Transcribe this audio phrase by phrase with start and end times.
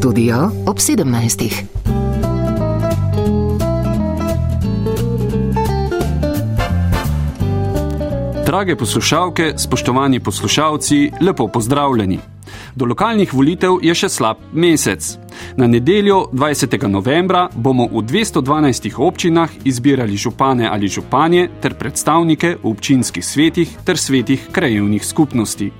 [0.00, 1.52] studio ob 17.
[8.46, 12.18] Drage poslušalke, spoštovani poslušalci, lepo pozdravljeni.
[12.74, 15.19] Do lokalnih volitev je še slab mesec.
[15.56, 16.88] Na nedeljo 20.
[16.88, 23.98] novembra bomo v 212 občinah izbirali župane ali županje ter predstavnike v občinskih svetih ter
[23.98, 25.70] svetih krajevnih skupnosti.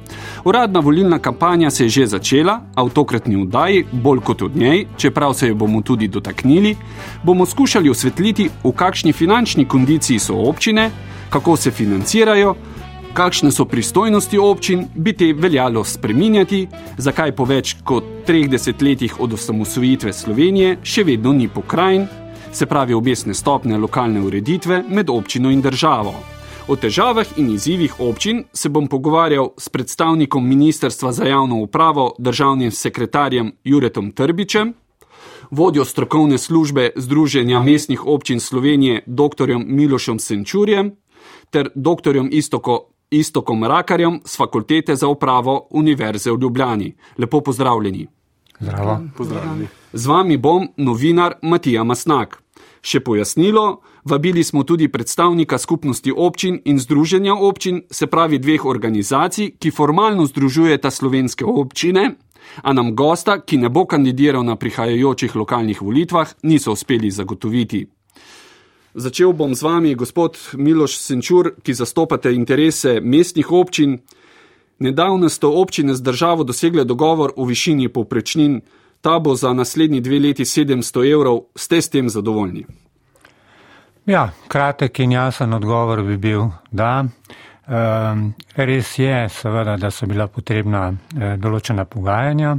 [0.44, 4.86] Uradna volilna kampanja se je že začela, a v tokratni vdaji, bolj kot od njej,
[4.96, 6.76] čeprav se jo bomo tudi dotaknili,
[7.22, 10.90] bomo skušali osvetliti, v kakšni finančni kondiciji so občine,
[11.30, 12.54] kako se financirajo,
[13.14, 16.66] kakšne so pristojnosti občin, bi te veljalo spreminjati,
[16.98, 22.06] zakaj po več kot treh desetletjih od osamosvojitve Slovenije še vedno ni pokrajin,
[22.52, 26.14] se pravi obesne stopne lokalne ureditve med občino in državo.
[26.68, 32.70] O težavah in izzivih občin se bom pogovarjal s predstavnikom Ministrstva za javno upravo, državnim
[32.70, 34.74] sekretarjem Juretom Trbičem,
[35.50, 39.58] vodjo strokovne službe Združenja mestnih občin Slovenije, dr.
[39.66, 40.94] Milošom Senčurjem
[41.50, 42.22] ter dr.
[42.30, 46.94] Istoko Istokom Rakarjem z Fakultete za upravo Univerze v Ljubljani.
[47.18, 48.06] Lepo pozdravljeni.
[48.60, 49.00] Zdravo.
[49.16, 49.66] Pozdravljeni.
[49.92, 52.42] Z vami bom novinar Matija Masnak.
[52.82, 59.56] Še pojasnilo, vabili smo tudi predstavnika skupnosti občin in združenja občin, se pravi dveh organizacij,
[59.58, 62.14] ki formalno združujeta slovenske občine,
[62.62, 67.86] a nam gosta, ki ne bo kandidiral na prihajajočih lokalnih volitvah, niso uspeli zagotoviti.
[68.94, 74.00] Začel bom z vami, gospod Miloš Senčur, ki zastopate interese mestnih občin.
[74.82, 78.60] Nedavno ste občine z državo dosegle dogovor o višini povprečnin,
[79.00, 81.40] ta bo za naslednji dve leti 700 evrov.
[81.54, 82.66] Ste s tem zadovoljni?
[84.06, 87.06] Ja, kratek in jasen odgovor bi bil, da.
[87.70, 92.56] Um, res je, seveda, da so bila potrebna eh, določena pogajanja,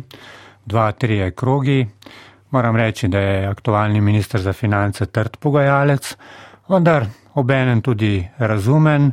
[0.63, 1.81] dva, tri krogi.
[2.51, 6.15] Moram reči, da je aktualni minister za finance trd pogajalec,
[6.67, 9.11] vendar obenem tudi razumen.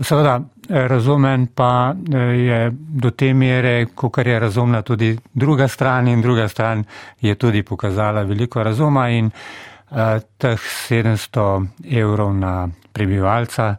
[0.00, 6.20] Seveda, razumen pa eh, je do te mere, kar je razumna tudi druga stran in
[6.20, 6.84] druga stran
[7.20, 9.30] je tudi pokazala veliko razuma in
[9.90, 9.98] uh,
[10.38, 13.76] teh 700 evrov na prebivalca,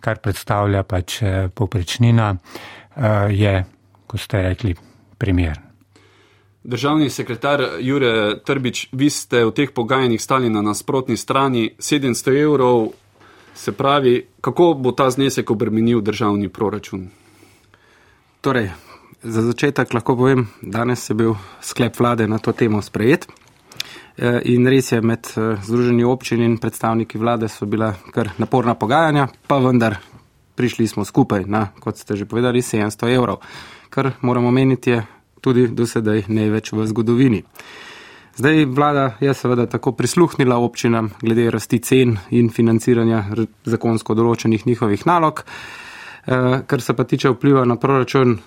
[0.00, 3.64] kar predstavlja pač eh, poprečnina, uh, je,
[4.06, 4.76] kot ste rekli,
[5.18, 5.67] primern.
[6.64, 12.90] Državni sekretar Jure Trbič, vi ste v teh pogajanjih stali na nasprotni strani 700 evrov,
[13.54, 17.08] se pravi, kako bo ta znesek obremenil državni proračun?
[18.40, 18.70] Torej,
[19.22, 23.26] za začetek lahko povem, danes je bil sklep vlade na to temo sprejet.
[24.18, 28.74] E, in res je, med e, Združenji občin in predstavniki vlade so bila kar naporna
[28.74, 29.98] pogajanja, pa vendar
[30.54, 33.42] prišli smo skupaj na, kot ste že povedali, 700 evrov.
[33.90, 35.02] Kar moramo meniti je
[35.40, 37.42] tudi do sedaj največ v zgodovini.
[38.38, 43.24] Zdaj vlada je seveda tako prisluhnila občinam glede rasti cen in financiranja
[43.64, 45.42] zakonsko določenih njihovih nalog.
[45.42, 48.38] E, kar se pa tiče vpliva na proračun,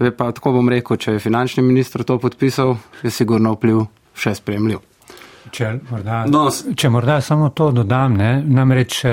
[0.00, 3.84] je pa tako bom rekel, če je finančni minister to podpisal, je sigurno vpliv
[4.18, 4.82] še spremljiv.
[5.54, 9.04] Če morda, no, če morda samo to dodam, ne, namreč.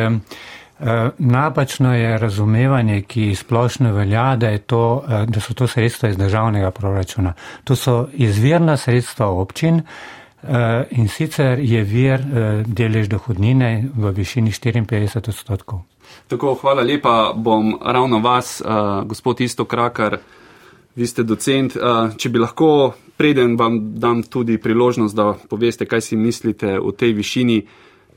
[0.80, 6.18] Eh, napačno je razumevanje, ki splošno velja, da, to, eh, da so to sredstva iz
[6.18, 7.34] državnega proračuna.
[7.64, 9.82] To so izvirna sredstva občin
[10.44, 12.22] eh, in sicer je vir
[12.66, 15.80] delež dohodnine v višini 54 odstotkov.
[16.28, 18.62] Tako, hvala lepa, bom ravno vas,
[19.06, 20.18] gospod Isto Krakar,
[20.96, 21.74] vi ste docent.
[22.18, 27.14] Če bi lahko, preden vam dam tudi priložnost, da poveste, kaj si mislite o tej
[27.14, 27.62] višini,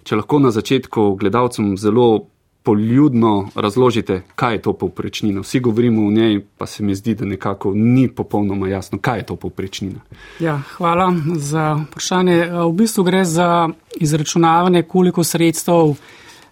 [0.05, 2.27] če lahko na začetku gledalcem zelo
[2.63, 5.41] poljudno razložite, kaj je to povprečnina.
[5.41, 9.27] Vsi govorimo o njej, pa se mi zdi, da nekako ni popolnoma jasno, kaj je
[9.27, 10.01] to povprečnina.
[10.41, 12.47] Ja, hvala za vprašanje.
[12.47, 13.69] V bistvu gre za
[14.01, 15.95] izračunavanje, koliko sredstev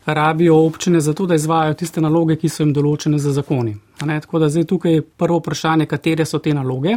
[0.07, 3.77] rabijo občine za to, da izvajo tiste naloge, ki so jim določene za zakoni.
[3.99, 6.97] Tako da zdaj tukaj je prvo vprašanje, katere so te naloge,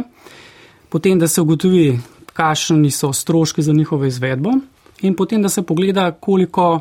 [0.88, 1.98] potem da se ugotovi,
[2.32, 4.50] kakšni so stroški za njihovo izvedbo
[5.02, 6.80] in potem da se pogleda, koliko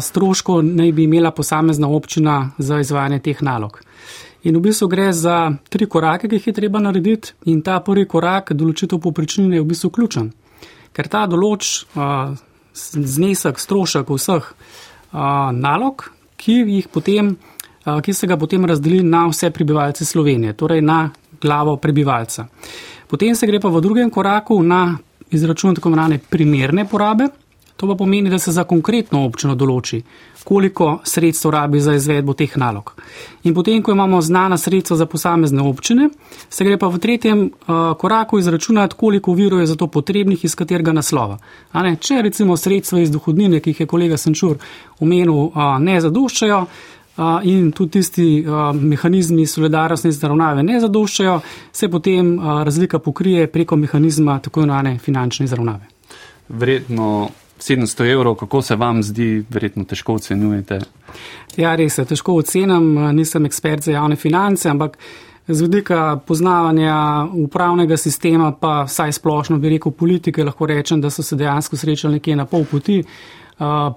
[0.00, 3.80] stroškov naj bi imela posamezna občina za izvajanje teh nalog.
[4.42, 8.08] In v bistvu gre za tri korake, ki jih je treba narediti, in ta prvi
[8.10, 10.32] korak, določitev poprečnine, je v bistvu ključen.
[10.92, 12.34] Ker ta določ a,
[12.74, 14.48] znesek, strošek vseh
[15.12, 17.36] a, nalog, ki, potem,
[17.86, 21.04] a, ki se ga potem razdeli na vse prebivalce Slovenije, torej na
[21.40, 22.48] glavo prebivalca.
[23.06, 24.98] Potem se gre pa v drugem koraku na
[25.30, 27.30] izračun tako imenovane primerne porabe,
[27.82, 29.96] To pa pomeni, da se za konkretno občino določi,
[30.46, 32.92] koliko sredstev rabi za izvedbo teh nalog.
[33.42, 36.06] In potem, ko imamo znana sredstva za posamezne občine,
[36.46, 40.54] se gre pa v tretjem uh, koraku izračunati, koliko virov je za to potrebnih iz
[40.54, 41.40] katerega naslova.
[41.74, 44.62] Če recimo sredstva iz dohodnine, ki jih je kolega Sančur
[45.00, 46.64] omenil, uh, ne zadoščajo,
[47.50, 48.46] in tudi tisti
[48.78, 51.40] mehanizmi solidarnostne izravnave ne zadoščajo,
[51.72, 55.90] se potem razlika pokrije preko mehanizma tako imenovane finančne izravnave.
[56.48, 57.28] Vredno
[57.62, 60.80] 700 evrov, kako se vam zdi, verjetno težko ocenjujete?
[61.56, 64.98] Ja, res je, težko ocenam, nisem ekspert za javne finance, ampak
[65.48, 71.22] z vidika poznavanja upravnega sistema, pa vsaj splošno bi rekel politike, lahko rečem, da so
[71.22, 73.02] se dejansko srečali nekje na pol poti.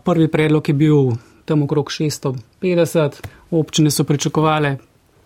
[0.05, 1.15] Prvi predlog je bil
[1.45, 3.21] tam okrog 650,
[3.51, 4.77] občine so pričakovale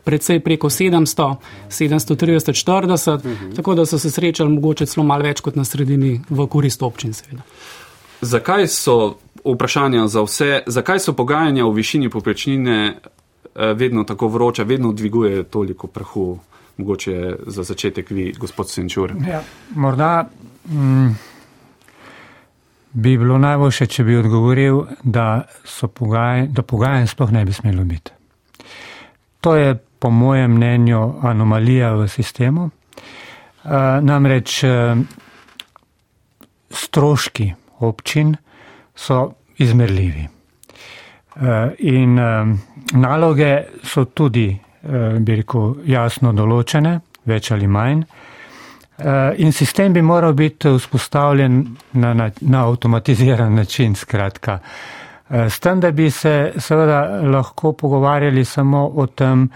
[0.03, 1.35] predvsej preko 700,
[1.69, 3.55] 730, 40, uh -huh.
[3.55, 7.13] tako da so se srečali mogoče celo malo več kot na sredini v korist občin
[7.13, 7.41] seveda.
[8.21, 12.95] Zakaj so vprašanja za vse, zakaj so pogajanja v višini poprečnine
[13.55, 16.39] eh, vedno tako vroča, vedno dviguje toliko prahu,
[16.77, 19.13] mogoče za začetek vi, gospod Senčur?
[19.27, 19.41] Ja,
[19.75, 20.29] morda.
[20.69, 21.15] Mm,
[22.93, 25.43] bi bilo najboljše, če bi odgovoril, da,
[25.93, 28.11] pogaj, da pogajanj sploh ne bi smelo biti.
[29.41, 32.69] To je po mojem mnenju anomalija v sistemu.
[33.63, 34.97] Uh, namreč uh,
[36.71, 38.35] stroški občin
[38.95, 40.27] so izmerljivi.
[41.39, 42.47] Uh, in uh,
[42.99, 44.49] naloge so tudi,
[44.83, 48.03] uh, bi rekel, jasno določene, več ali manj.
[49.01, 54.59] Eh, in sistem bi moral biti vzpostavljen na, na, na avtomatiziran način, skratka.
[55.29, 59.47] Eh, s tem, da bi se seveda lahko pogovarjali samo o tem,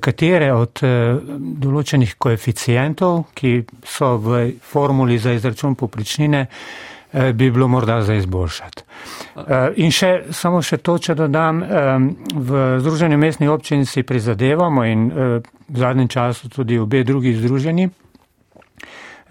[0.00, 1.18] katere od eh,
[1.64, 6.46] določenih koeficijentov, ki so v formuli za izračun popričnine,
[7.12, 8.84] bi bilo morda za izboljšati.
[9.84, 11.60] In še, samo še to, če dodam,
[12.34, 15.42] v Združenju mestnih občin si prizadevamo in v
[15.76, 17.90] zadnjem času tudi obe drugi združeni,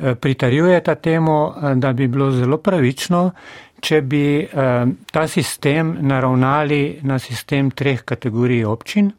[0.01, 3.31] Eh, pritarjujeta temu, eh, da bi bilo zelo pravično,
[3.80, 9.12] če bi eh, ta sistem naravnali na sistem treh kategorij občin.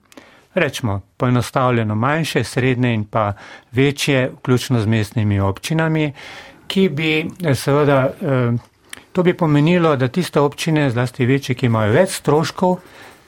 [0.55, 3.32] Rečemo, poenostavljeno manjše, srednje in pa
[3.73, 6.12] večje, vključno z mestnimi občinami,
[6.73, 7.13] ki bi
[7.53, 7.99] seveda,
[9.13, 12.79] to bi pomenilo, da tiste občine, zlasti večje, ki imajo več stroškov,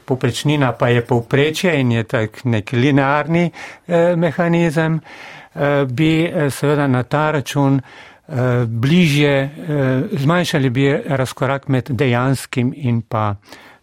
[0.08, 3.50] poprečnina pa je povprečje in je tak nek linearni
[4.16, 5.00] mehanizem,
[5.54, 9.50] Eh, bi eh, seveda na ta račun eh, bližje,
[10.12, 13.34] zmanjšali bi razkorak med dejanskim in pa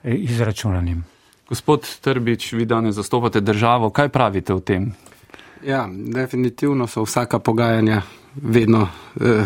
[0.04, 1.04] izračunanim.
[1.50, 4.92] Gospod Trbič, vi danes zastopate državo, kaj pravite o tem?
[5.64, 8.02] Ja, definitivno so vsaka pogajanja
[8.36, 8.88] vedno
[9.20, 9.46] eh,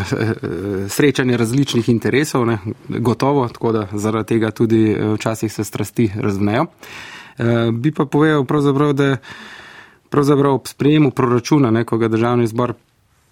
[0.88, 6.66] srečanje različnih interesov, ne, gotovo, tako da zaradi tega tudi včasih se strasti razvnejo.
[7.38, 9.16] Eh, bi pa povedal pravzaprav, da eh,
[10.08, 12.72] pravzaprav ob sprejemu proračuna, ne, ko ga državni zbor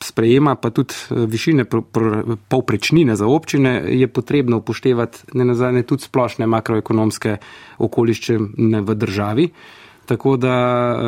[0.03, 1.65] sprejema, pa tudi eh, višine
[2.49, 7.37] povprečnine za občine, je potrebno upoštevati ne nazadnje tudi splošne makroekonomske
[7.79, 9.49] okoliščine v državi.
[10.07, 10.57] Tako da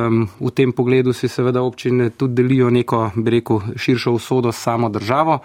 [0.08, 4.62] um, v tem pogledu si seveda občine tudi delijo neko, bi rekel, širšo usodo s
[4.62, 5.38] samo državo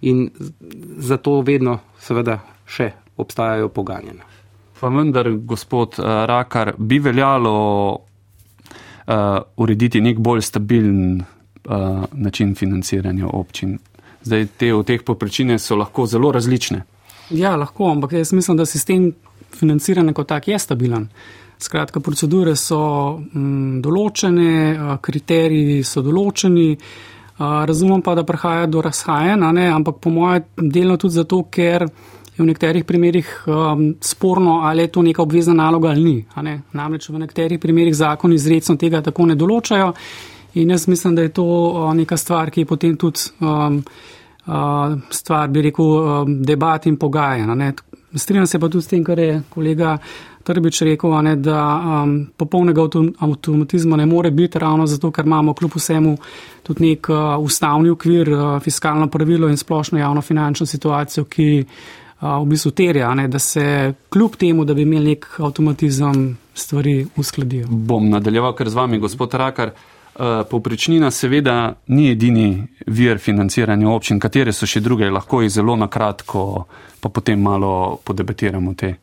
[0.00, 0.30] in
[0.98, 4.26] zato vedno seveda še obstajajo poganjena.
[4.80, 7.54] Pa vendar, gospod uh, Rakar, bi veljalo
[7.94, 13.78] uh, urediti nek bolj stabilen uh, način financiranja občin.
[14.22, 16.82] Zdaj, te v teh poprečine so lahko zelo različne.
[17.30, 19.12] Ja, lahko, ampak jaz mislim, da sistem
[19.54, 21.08] financiranja kot tak je stabilen.
[21.58, 22.80] Skratka, procedure so
[23.16, 24.50] m, mm, določene,
[25.02, 26.74] kriteriji so določeni.
[27.36, 31.84] Razumem pa, da prihaja do razhajanj, ampak po mojem delno tudi zato, ker
[32.36, 36.24] je v nekaterih primerjih um, sporno, ali je to neka obvezna naloga ali ni.
[36.72, 39.92] Namreč v nekaterih primerjih zakon izredno tega tako ne določajo
[40.56, 41.46] in jaz mislim, da je to
[41.94, 43.82] neka stvar, ki je potem tudi um,
[44.46, 47.72] uh, stvar, bi rekel, um, debat in pogajanja.
[48.16, 49.98] Strinjam se pa tudi s tem, kar je kolega
[50.46, 51.60] Trbič rekel, ne, da
[52.04, 52.84] um, popolnega
[53.18, 56.16] avtomatizma ne more biti ravno zato, ker imamo kljub vsemu
[56.62, 61.50] tudi nek uh, ustavni okvir, uh, fiskalno pravilo in splošno javno finančno situacijo, ki
[62.20, 67.66] v bistvu terja, ne, da se kljub temu, da bi imeli nek avtomatizem, stvari uskladijo.
[67.68, 69.70] Bom nadaljeval kar z vami, gospod Rakar.
[70.50, 75.90] Povprečnina seveda ni edini vir financiranja občin, katere so še druge, lahko jih zelo na
[75.92, 76.64] kratko,
[77.00, 78.94] pa potem malo podebatiramo te.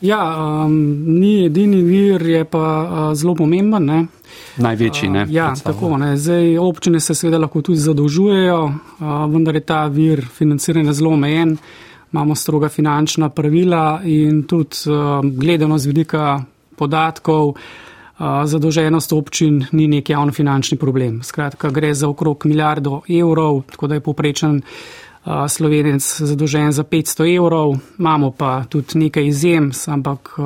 [0.00, 0.20] Ja,
[0.64, 0.74] um,
[1.18, 3.86] ni edini vir, je pa uh, zelo pomemben.
[3.86, 4.02] Ne.
[4.60, 5.24] Največji, ne?
[5.24, 5.96] Uh, ja, tako.
[5.98, 6.16] Ne.
[6.16, 11.56] Zdaj, občine se seveda lahko tudi zadolžujejo, uh, vendar je ta vir financiranja zelo omejen.
[12.12, 14.76] imamo stroga finančna pravila in tudi
[15.36, 16.42] gledano z vidika
[16.76, 17.54] podatkov,
[18.44, 21.22] zadolženost občin ni nek javno finančni problem.
[21.22, 24.62] Skratka, gre za okrog milijardo evrov, tako da je poprečen
[25.26, 30.36] slovenec zadolžen za 500 evrov, imamo pa tudi nekaj izjem, ampak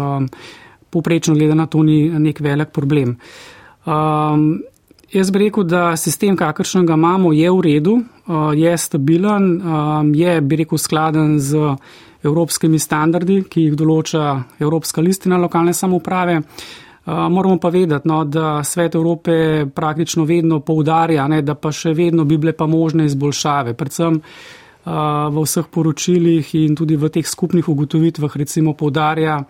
[0.90, 3.16] poprečno gledano to ni nek velik problem.
[3.86, 4.62] Um,
[5.12, 7.94] jaz bi rekel, da sistem, kakršnega imamo, je v redu,
[8.26, 11.76] uh, je stabilen, um, je, bi rekel, skladen z
[12.22, 16.40] evropskimi standardi, ki jih določa Evropska listina lokalne samoprave.
[16.40, 21.94] Uh, moramo pa vedeti, no, da svet Evrope praktično vedno poudarja, ne, da pa še
[21.96, 23.74] vedno bi bile pa možne izboljšave.
[23.74, 24.20] Predvsem
[24.84, 29.44] v vseh poročilih in tudi v teh skupnih ugotovitvah recimo poudarja,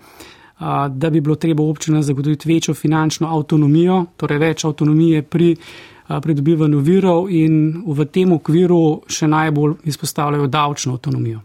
[0.91, 5.55] da bi bilo treba občinam zagotoviti večjo finančno avtonomijo, torej več avtonomije pri
[6.19, 11.41] pridobivanju virov in v tem okviru še najbolj izpostavljajo davčno avtonomijo.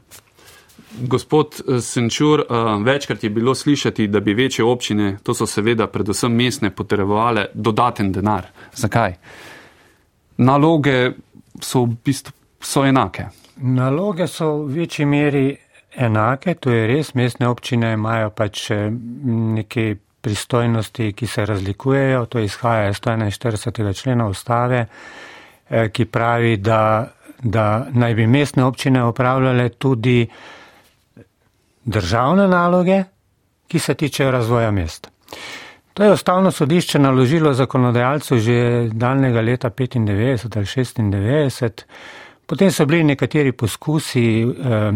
[1.01, 5.88] Gospod eh, Senčur, eh, večkrat je bilo slišati, da bi večje občine, to so seveda
[5.88, 8.48] predvsem mestne, potrebovale dodaten denar.
[8.74, 9.13] Zakaj?
[10.38, 11.12] Naloge
[11.62, 13.27] so v bistvu so enake.
[13.58, 15.56] Naloge so v večji meri
[15.96, 18.90] enake, to je res, mestne občine imajo pač eh,
[19.56, 23.94] neke pristojnosti, ki se razlikujejo, to izhaja iz 141.
[24.02, 24.86] člena ustave,
[25.70, 27.08] eh, ki pravi, da,
[27.44, 30.28] da naj bi mestne občine upravljale tudi
[31.86, 33.04] državne naloge,
[33.68, 35.10] ki se tičejo razvoja mest.
[35.94, 41.84] To je ustavno sodišče naložilo zakonodajalcu že daljnega leta 95 ali 96.
[42.46, 44.92] Potem so bili nekateri poskusi eh,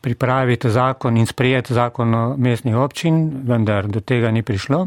[0.00, 4.86] pripraviti zakon in sprejeti zakon o mestnih občin, vendar do tega ni prišlo.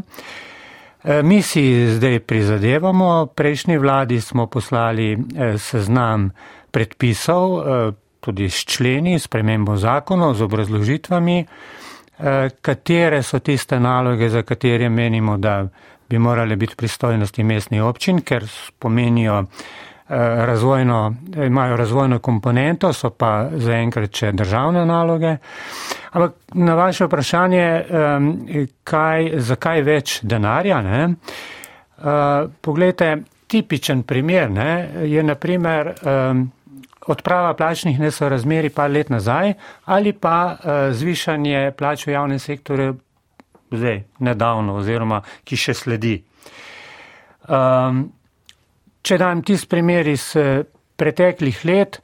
[1.04, 6.30] Eh, mi si zdaj prizadevamo, prejšnji vladi smo poslali eh, seznam
[6.70, 7.62] predpisov,
[8.20, 11.38] tudi s členi, s premembo zakonov, z obrazložitvami,
[12.62, 15.66] katere so tiste naloge, za katere menimo, da
[16.08, 18.46] bi morale biti pristojnosti mestnih občin, ker
[18.78, 19.44] pomenijo
[20.16, 21.14] razvojno,
[21.46, 25.36] imajo razvojno komponento, so pa zaenkrat še državne naloge.
[26.10, 27.66] Ampak na vaše vprašanje,
[28.84, 31.02] kaj, zakaj več denarja, ne?
[31.10, 33.12] Eh, Poglejte,
[33.46, 34.72] tipičen primer ne,
[35.06, 35.94] je naprimer
[37.06, 42.96] odprava plačnih nesorazmeri par let nazaj ali pa eh, zvišanje plač v javnem sektorju
[43.70, 46.16] zdaj, nedavno oziroma ki še sledi.
[47.50, 48.08] Um,
[49.02, 50.62] Če dam tisti primer iz eh,
[50.96, 52.00] preteklih let,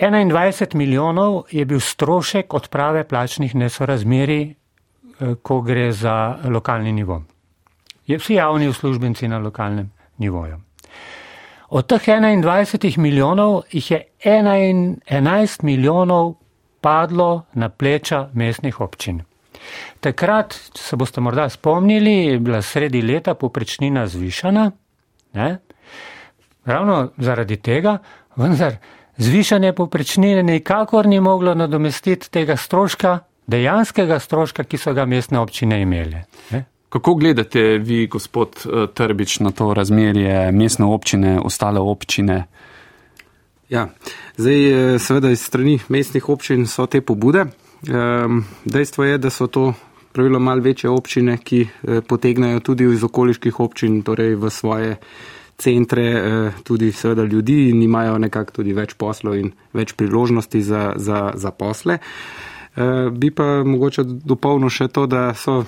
[0.00, 7.22] 21 milijonov je bil strošek odprave plačnih nesorazmeri, eh, ko gre za lokalni nivo.
[8.06, 10.60] Je vsi javni uslužbenci na lokalnem nivoju.
[11.72, 16.34] Od teh 21 milijonov jih je 11 milijonov
[16.80, 19.22] padlo na pleča mestnih občin.
[20.00, 24.70] Takrat, se boste morda spomnili, je bila sredi leta poprečnina zvišana,
[25.32, 25.58] ne?
[26.64, 27.98] Ravno zaradi tega,
[28.36, 28.76] vendar
[29.16, 35.80] zvišanje poprečnine nikakor ni moglo nadomestiti tega stroška, dejanskega stroška, ki so ga mestne občine
[35.82, 36.24] imele.
[36.50, 36.64] Ne?
[36.88, 42.44] Kako gledate vi, gospod eh, Trbič, na to razmerje mestne občine, ostale občine?
[43.68, 43.88] Ja,
[44.36, 47.46] zdaj eh, seveda iz strani mestnih občin so te pobude.
[47.88, 49.72] Ehm, dejstvo je, da so to
[50.12, 54.96] pravilo mal večje občine, ki eh, potegnajo tudi iz okoliških občin, torej v svoje
[55.62, 60.92] centre, eh, tudi seveda ljudi in imajo nekako tudi več poslov in več priložnosti za,
[60.96, 61.98] za, za posle.
[62.72, 65.60] Uh, bi pa mogoče dopolnil še to, da so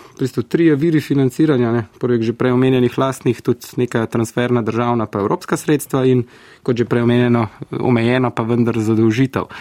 [0.49, 5.59] tri viri financiranja, ne, poleg že prej omenjenih lastnih, tudi neka transferna državna pa evropska
[5.61, 6.25] sredstva in
[6.65, 7.45] kot že prej omenjeno,
[7.77, 9.53] omejeno pa vendar zadolžitev.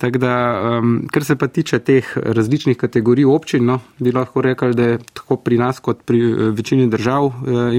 [0.00, 0.34] Tako da,
[0.80, 4.98] um, kar se pa tiče teh različnih kategorij občin, no, bi lahko rekli, da je
[5.12, 7.34] tako pri nas kot pri uh, večini držav uh,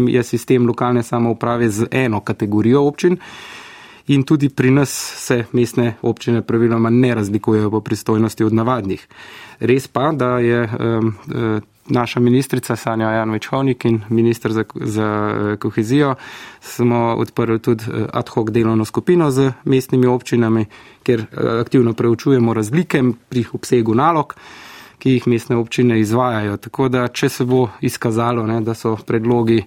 [0.07, 3.17] je sistem lokalne samouprave z eno kategorijo občin
[4.07, 4.91] in tudi pri nas
[5.25, 9.07] se mestne občine praviloma ne razlikujejo po pristojnosti od navadnih.
[9.59, 11.13] Res pa, da je um,
[11.91, 16.15] naša ministrica Sanja Janovič Hovnik in ministr za, za eh, kohezijo
[16.61, 20.65] smo odprli tudi eh, ad hoc delovno skupino z mestnimi občinami,
[21.03, 21.25] kjer eh,
[21.61, 24.35] aktivno preučujemo razlike pri obsegu nalog
[25.01, 26.57] ki jih mestne občine izvajajo.
[26.57, 29.63] Tako da, če se bo izkazalo, ne, da so predlogi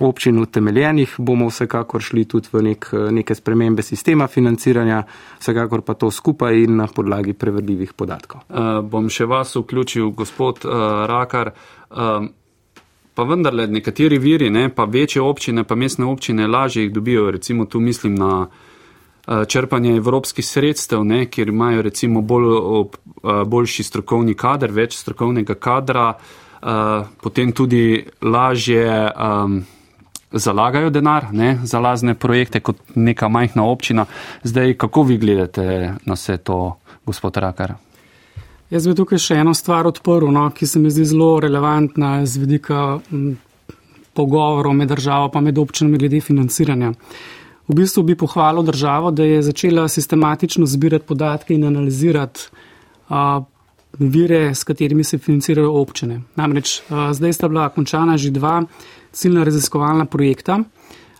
[0.00, 5.02] občin utemeljenih, bomo vsekakor šli tudi v nek, neke spremembe sistema financiranja,
[5.40, 8.46] vsekakor pa to skupaj in na podlagi prevedljivih podatkov.
[8.48, 11.54] Uh, bom še vas vključil, gospod uh, Rakar.
[11.90, 12.28] Uh,
[13.10, 17.30] Pa vendarle, nekateri viri, ne, pa večje občine, pa mestne občine, lažje jih dobijo.
[17.34, 18.46] Recimo, tu mislim na
[19.46, 22.46] črpanje evropskih sredstev, ne, kjer imajo recimo bolj,
[23.46, 26.14] boljši strokovni kader, več strokovnega kadra,
[27.22, 29.60] potem tudi lažje um,
[30.32, 34.06] zalagajo denar ne, za lazne projekte kot neka majhna občina.
[34.42, 37.74] Zdaj, kako vi gledate na vse to, gospod Rakar?
[38.70, 42.38] Jaz bi tukaj še eno stvar odprl, no, ki se mi zdi zelo relevantna z
[42.38, 43.00] vidika
[44.14, 46.92] pogovorov med državo pa med občinami glede financiranja.
[47.70, 52.48] V bistvu bi pohvalil državo, da je začela sistematično zbirati podatke in analizirati
[53.08, 53.42] a,
[53.98, 56.20] vire, s katerimi se financirajo občine.
[56.38, 58.62] Namreč a, zdaj sta bila končana že dva
[59.12, 60.60] ciljna raziskovalna projekta,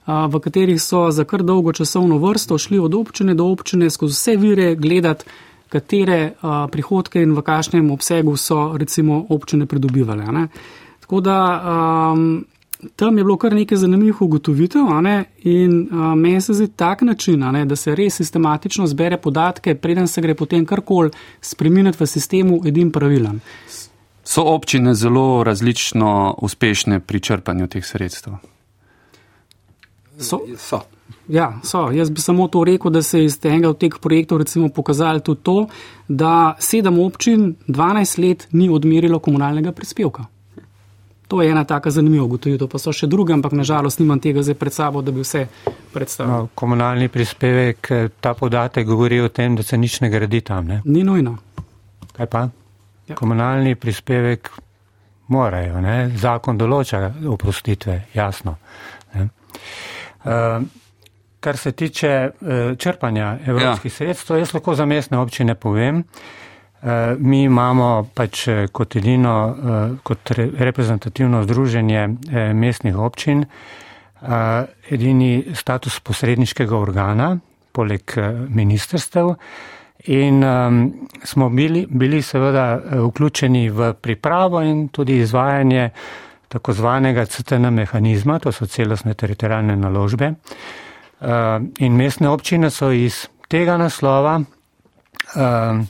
[0.06, 4.37] v katerih so za kar dolgo časovno vrsto šli od občine do občine skozi vse
[4.37, 5.25] vire gledati,
[5.70, 6.32] katere
[6.73, 10.26] prihodke in v kakšnem obsegu so recimo občine pridobivale.
[10.32, 10.49] Ne.
[11.00, 12.16] Tako da a,
[12.97, 14.90] tam je bilo kar nekaj zanimivih ugotovitev
[15.44, 20.09] in a, meni se zdi tak način, ne, da se res sistematično zbere podatke, preden
[20.09, 23.40] se gre potem karkoli spremeniti v sistemu, edin pravilen.
[24.31, 28.33] So občine zelo različno uspešne pri črpanju teh sredstev?
[30.19, 30.39] So.
[30.57, 30.81] so.
[31.29, 31.91] Ja, so.
[31.91, 35.19] Jaz bi samo to rekel, da se je iz tega od teh projektov recimo pokazalo
[35.19, 35.67] tudi to,
[36.09, 40.25] da sedem občin 12 let ni odmerilo komunalnega prispevka.
[41.29, 44.55] To je ena taka zanimiva ugotovitev, pa so še druge, ampak nažalost nimam tega zdaj
[44.55, 45.49] pred sabo, da bi vse
[45.93, 46.33] predstavil.
[46.33, 50.71] No, komunalni prispevek, ta podatek govori o tem, da se nič ne gradi tam.
[50.71, 50.83] Ne?
[50.85, 51.37] Ni nujno.
[52.15, 52.47] Kaj pa?
[53.11, 53.17] Ja.
[53.19, 54.50] Komunalni prispevek
[55.35, 56.11] morajo, ne?
[56.19, 58.57] zakon določa oprostitve, jasno.
[59.14, 60.62] Uh,
[61.40, 63.97] kar se tiče uh, črpanja evropskih ja.
[63.97, 66.40] sredstev, jaz lahko za mestne občine povem, uh,
[66.83, 72.07] Eh, mi imamo pač eh, kot edino, eh, kot reprezentativno združenje
[72.57, 73.45] mestnih občin,
[74.90, 77.31] edini status posredniškega organa,
[77.73, 78.12] poleg
[78.52, 79.31] ministerstev.
[80.04, 85.90] In um, smo bili, bili seveda vključeni v pripravo in tudi izvajanje
[86.49, 90.33] tako zvanega CTN mehanizma, to so celostne teritorijalne naložbe.
[91.20, 91.29] Uh,
[91.79, 95.81] in mestne občine so iz tega naslova uh,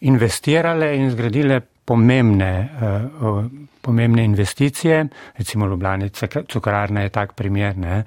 [0.00, 3.44] investirale in zgradile pomembne, uh,
[3.80, 5.06] pomembne investicije,
[5.38, 6.08] recimo Ljubljana,
[6.48, 8.04] cukrarna je tak primer, ne?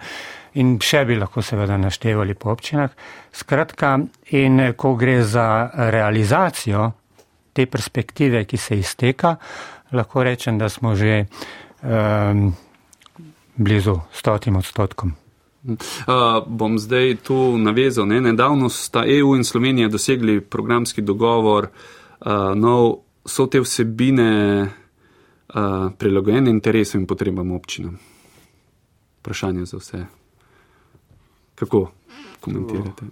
[0.60, 2.92] in še bi lahko seveda naštevali po občinah.
[3.32, 3.94] Skratka,
[4.36, 6.90] in ko gre za realizacijo
[7.54, 9.36] te perspektive, ki se izteka,
[9.96, 11.26] lahko rečem, da smo že
[11.84, 12.52] um,
[13.56, 15.16] blizu stotim odstotkom.
[15.64, 15.78] Uh,
[16.48, 18.08] bom zdaj tu navezal.
[18.10, 18.22] Ne?
[18.22, 24.30] Nedavno sta EU in Slovenija dosegli programski dogovor, uh, no, so te vsebine
[24.62, 28.00] uh, prilagojene interesom in potrebam občinam.
[29.20, 30.06] Vprašanje za vse.
[31.56, 31.92] Kako
[32.40, 33.06] komentirate,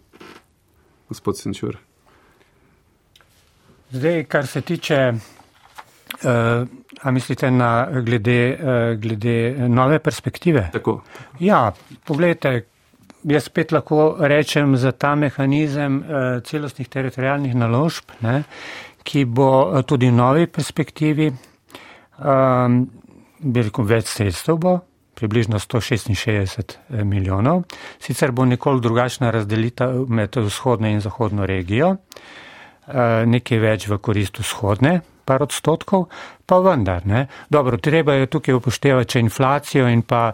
[1.09, 1.77] gospod Senčur?
[3.91, 5.13] Zdaj, kar se tiče
[6.09, 6.67] Uh,
[7.01, 10.69] a mislite na glede, uh, glede nove perspektive?
[10.73, 11.01] Tako.
[11.39, 11.71] Ja,
[12.05, 12.65] pogledajte,
[13.23, 18.43] jaz spet lahko rečem za ta mehanizem uh, celostnih teritorijalnih naložb, ne,
[19.09, 21.31] ki bo tudi v novi perspektivi,
[22.21, 22.83] um,
[23.39, 24.75] veliko več sredstev bo,
[25.19, 27.63] približno 166 milijonov.
[27.99, 34.39] Sicer bo nekoliko drugačna razdelitev med vzhodno in zahodno regijo, uh, nekaj več v korist
[34.39, 36.07] vzhodne par odstotkov,
[36.45, 37.05] pa vendar.
[37.05, 37.27] Ne.
[37.49, 40.31] Dobro, treba je tukaj upoštevati če inflacijo in pa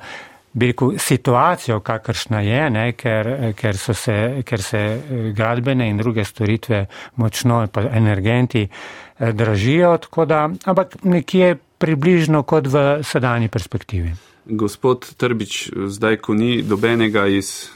[0.60, 6.86] rekel, situacijo, kakršna je, ne, ker, ker, se, ker se eh, gradbene in druge storitve
[7.15, 14.13] močno, pa energenti eh, dražijo, da, ampak nekje približno kot v sedanji perspektivi.
[14.46, 17.70] Gospod Trbič, zdaj, ko ni dobenega iz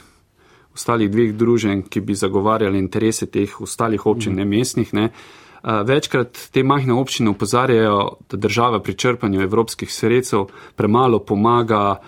[0.74, 5.10] ostalih dveh družen, ki bi zagovarjali interese teh ostalih občin, ne mestnih, ne,
[5.60, 11.98] Večkrat te majhne občine upozarjajo, da država pri črpanju evropskih sredstev premalo pomaga,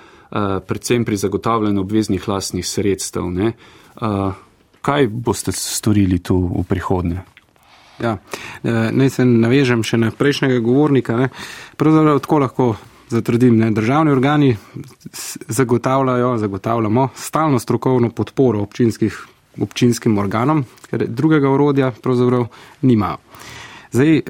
[0.67, 3.29] predvsem pri zagotavljanju obveznih lastnih sredstev.
[3.31, 3.53] Ne?
[4.81, 7.21] Kaj boste storili tu v prihodnje?
[8.03, 8.17] Ja,
[8.91, 11.17] naj se navežem še na prejšnjega govornika.
[11.17, 11.29] Ne?
[11.77, 12.69] Pravzaprav tako lahko
[13.13, 13.71] zatrdim, ne?
[13.71, 14.57] državni organi
[15.49, 18.65] zagotavljajo, zagotavljamo stalno strokovno podporo
[19.61, 22.47] občinskim organom, ker drugega orodja pravzaprav
[22.83, 23.21] nimajo.
[23.93, 24.23] Zdaj,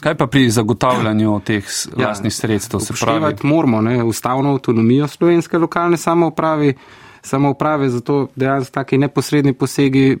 [0.00, 1.64] Kaj pa pri zagotavljanju teh
[1.96, 2.80] ja, lastnih sredstev?
[2.80, 6.74] Se pravi, moramo ne, ustavno avtonomijo slovenske lokalne samouprave,
[7.22, 10.18] samouprave, zato dejansko taki neposredni posegi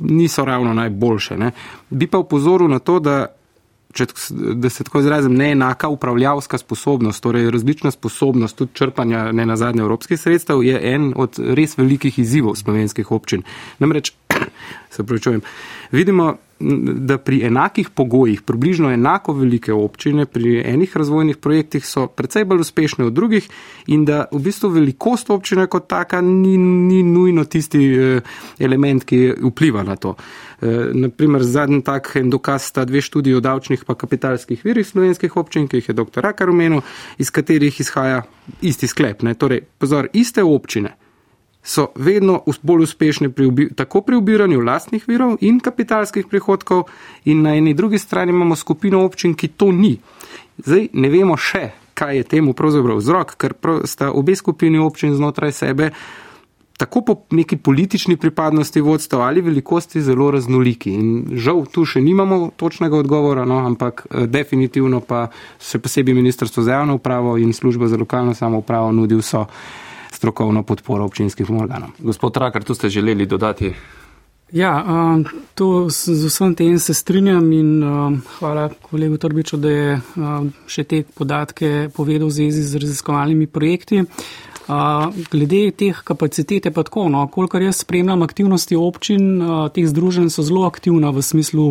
[0.00, 1.36] niso ravno najboljše.
[1.36, 1.50] Ne.
[1.90, 3.26] Bi pa upozoril na to, da,
[3.94, 4.06] če,
[4.54, 9.82] da se tako izrazim, neenaka upravljavska sposobnost, torej različna sposobnost tudi črpanja ne na zadnje
[9.86, 13.46] evropskih sredstev, je en od res velikih izzivov slovenskih občin.
[13.78, 14.12] Namreč
[14.94, 15.40] se pravičujem.
[15.92, 22.44] Vidimo, da pri enakih pogojih, približno enako velike občine, pri enih razvojnih projektih so precej
[22.44, 23.48] bolj uspešne od drugih
[23.86, 28.20] in da v bistvu velikost občine kot taka ni, ni nujno tisti eh,
[28.58, 30.16] element, ki vpliva na to.
[30.60, 35.36] Eh, Naprimer, zadnji tak en dokaz sta dve študiji o davčnih pa kapitalskih virih slovenskih
[35.36, 36.20] občin, ki jih je dr.
[36.20, 36.82] Rakar omenil,
[37.18, 38.22] iz katerih izhaja
[38.60, 39.22] isti sklep.
[39.22, 39.34] Ne?
[39.34, 40.96] Torej, pozor, iste občine
[41.68, 46.86] so vedno bolj uspešne pri, tako pri ubiranju lastnih virov in kapitalskih prihodkov,
[47.24, 49.98] in na eni drugi strani imamo skupino občin, ki to ni.
[50.64, 53.52] Zdaj ne vemo še, kaj je temu pravzaprav vzrok, ker
[53.84, 55.90] sta obe skupini občin znotraj sebe
[56.78, 60.92] tako po neki politični pripadnosti vodstva ali velikosti zelo raznoliki.
[60.94, 65.26] In žal tu še nimamo točnega odgovora, no, ampak eh, definitivno pa
[65.58, 69.44] še posebej Ministrstvo za javno upravo in služba za lokalno samoupravo nudi vso
[70.18, 71.94] strokovno podporo občinskim organom.
[71.98, 73.72] Gospod Rakar, tu ste želeli dodati.
[74.52, 74.80] Ja,
[75.54, 77.82] to z vsem tem se strinjam in
[78.38, 79.98] hvala kolegu Trbiču, da je
[80.66, 84.06] še te podatke povedal v zvezi z raziskovalnimi projekti.
[85.28, 89.28] Glede teh kapacitet je pa tako, no, kolikor jaz spremljam aktivnosti občin,
[89.76, 91.68] teh združenj so zelo aktivna v smislu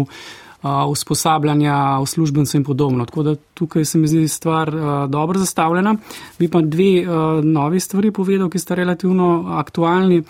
[0.63, 3.05] usposabljanja uslužbencev in podobno.
[3.05, 4.71] Tako da tukaj se mi zdi stvar
[5.09, 5.95] dobro zastavljena.
[6.39, 7.05] Bi pa dve
[7.43, 10.23] novi stvari povedal, ki sta relativno aktualni.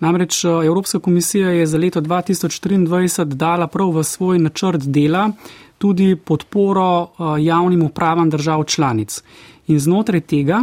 [0.00, 5.30] Namreč Evropska komisija je za leto 2023 dala prav v svoj načrt dela
[5.78, 7.08] tudi podporo
[7.40, 9.22] javnim upravam držav članic.
[9.66, 10.62] In znotraj tega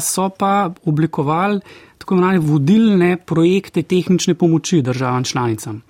[0.00, 1.60] so pa oblikovali
[1.98, 5.82] tako imenovane vodilne projekte tehnične pomoči državam članicam.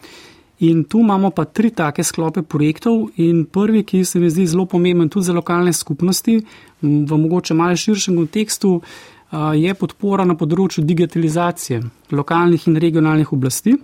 [0.59, 4.67] In tu imamo pa tri take sklope projektov in prvi, ki se mi zdi zelo
[4.67, 6.39] pomemben tudi za lokalne skupnosti,
[6.83, 8.81] v mogoče malo širšem kontekstu,
[9.59, 11.81] je podpora na področju digitalizacije
[12.15, 13.75] lokalnih in regionalnih oblasti.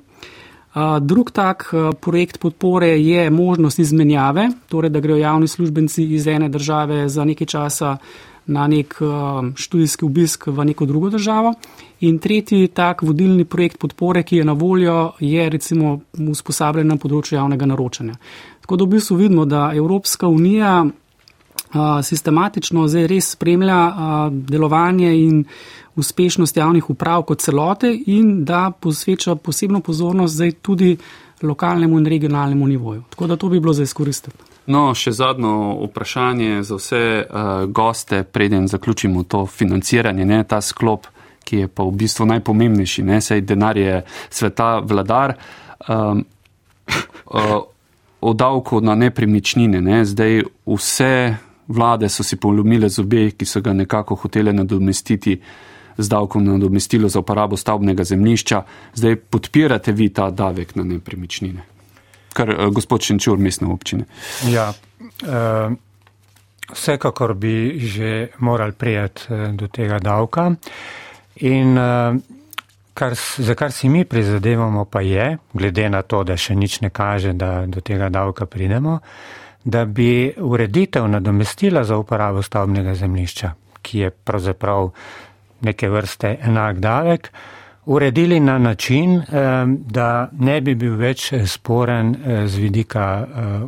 [1.00, 7.08] Drug tak projekt podpore je možnost izmenjave, torej da grejo javni službenci iz ene države
[7.08, 7.96] za nekaj časa
[8.46, 8.94] na nek
[9.54, 11.54] študijski obisk v neko drugo državo.
[12.00, 17.36] In tretji tak vodilni projekt podpore, ki je na voljo, je recimo usposabljanje na področju
[17.36, 18.14] javnega naročanja.
[18.60, 20.86] Tako da v bistvu vidimo, da Evropska unija
[22.02, 23.78] sistematično zdaj res spremlja
[24.30, 25.44] delovanje in
[25.96, 30.96] uspešnost javnih uprav kot celote in da posveča posebno pozornost zdaj tudi
[31.42, 33.02] lokalnemu in regionalnemu nivoju.
[33.10, 34.36] Tako da to bi bilo za izkoristiti.
[34.66, 41.06] No, še zadnjo vprašanje za vse uh, goste, preden zaključimo to financiranje, ne, ta sklop
[41.50, 45.34] ki je pa v bistvu najpomembnejši, ne sej denar je sveta vladar.
[45.80, 46.26] Um,
[47.32, 47.62] uh,
[48.20, 51.36] o davku na nepremičnine, ne, zdaj vse
[51.72, 55.38] vlade so si polomile zobe, ki so ga nekako hotele nadomestiti
[56.00, 58.62] z davkom na nadomestilo za uporabo stavbnega zemljišča.
[58.94, 61.62] Zdaj podpirate vi ta davek na nepremičnine,
[62.32, 64.04] kar uh, gospod Šenčur, mestne občine.
[64.48, 65.72] Ja, uh,
[66.72, 70.50] vsekakor bi že morali prijeti uh, do tega davka.
[71.40, 72.16] In uh,
[72.94, 76.90] kar, za kar si mi prizadevamo, pa je, glede na to, da še nič ne
[76.90, 78.98] kaže, da do tega davka pridemo,
[79.64, 84.90] da bi ureditev nadomestila za uporabo stavbnega zemljišča, ki je pravzaprav
[85.60, 87.30] neke vrste enak davek,
[87.84, 89.22] uredili na način, eh,
[89.66, 93.64] da ne bi bil več sporen eh, z vidika eh,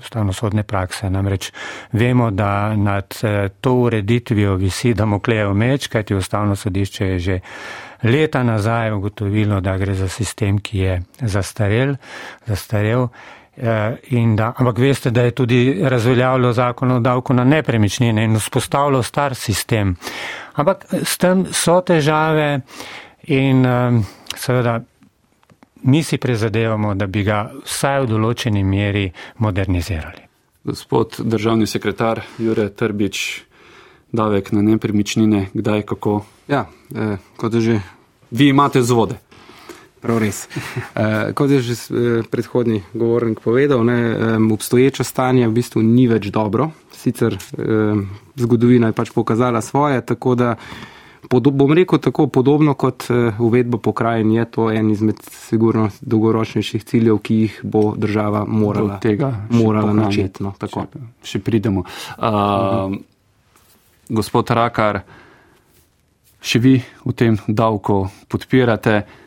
[0.00, 1.10] ustavnosodne prakse.
[1.10, 1.52] Namreč
[1.92, 3.14] vemo, da nad
[3.60, 7.40] to ureditvijo visi Damoklejev meč, kajti ustavno sodišče je že
[8.02, 11.94] leta nazaj ugotovilo, da gre za sistem, ki je zastarel.
[12.46, 13.08] zastarel
[13.56, 19.34] da, ampak veste, da je tudi razveljavljal zakon o davku na nepremičnine in vzpostavljal star
[19.34, 19.96] sistem.
[20.54, 22.60] Ampak s tem so težave
[23.28, 24.04] in um,
[24.36, 24.80] seveda
[25.82, 30.22] mi si prizadevamo, da bi ga vsaj v določeni meri modernizirali.
[30.64, 33.42] Gospod državni sekretar Jure Trbič,
[34.12, 36.20] davek na nepremičnine, kdaj, kako?
[36.48, 37.80] Ja, eh, kot že.
[38.30, 39.18] Vi imate zvode.
[40.02, 40.46] Prav res.
[40.92, 46.06] Eh, kot je že eh, predhodni govornik povedal, ne, eh, obstoječe stanje v bistvu ni
[46.06, 46.72] več dobro.
[46.92, 48.02] Sicer eh,
[48.36, 50.56] zgodovina je pač pokazala svoje, tako da
[51.28, 56.84] podob, bom rekel tako podobno kot eh, uvedbo pokrajin je to en izmed sigurno dolgoročnejših
[56.84, 60.54] ciljev, ki jih bo država morala, tega morala načetno.
[60.60, 60.86] Še,
[61.24, 61.86] še pridemo.
[62.18, 63.00] Uh, uh-huh.
[64.12, 65.02] Gospod Rakar,
[66.42, 69.21] še vi v tem davku podpirate.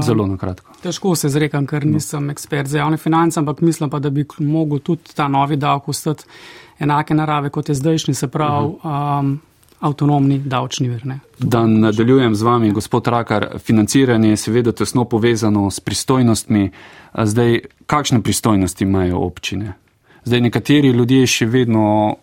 [0.00, 0.72] Zelo na kratko.
[0.82, 4.78] Težko se zrekam, ker nisem ekspert za javne finance, ampak mislim pa, da bi mogel
[4.78, 6.24] tudi ta novi davek ostati
[6.78, 8.14] enake narave, kot je zdajšnji.
[8.14, 9.20] Se pravi, uh -huh.
[9.20, 9.40] um,
[9.82, 11.06] avtonomni davčni vir.
[11.06, 11.18] Ne.
[11.38, 16.70] Da nadaljujem z vami, gospod Rakar, financiranje je seveda tesno povezano s pristojnostmi.
[17.24, 19.72] Zdaj, kakšne pristojnosti imajo občine?
[20.24, 22.16] Zdaj, nekateri ljudje še vedno,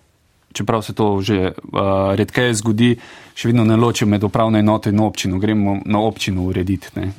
[0.54, 2.96] čeprav se to že uh, redkeje zgodi,
[3.36, 6.96] še vedno ne ločijo med upravno enoto in občino, gremo na občino urediti.
[6.96, 7.12] Ne?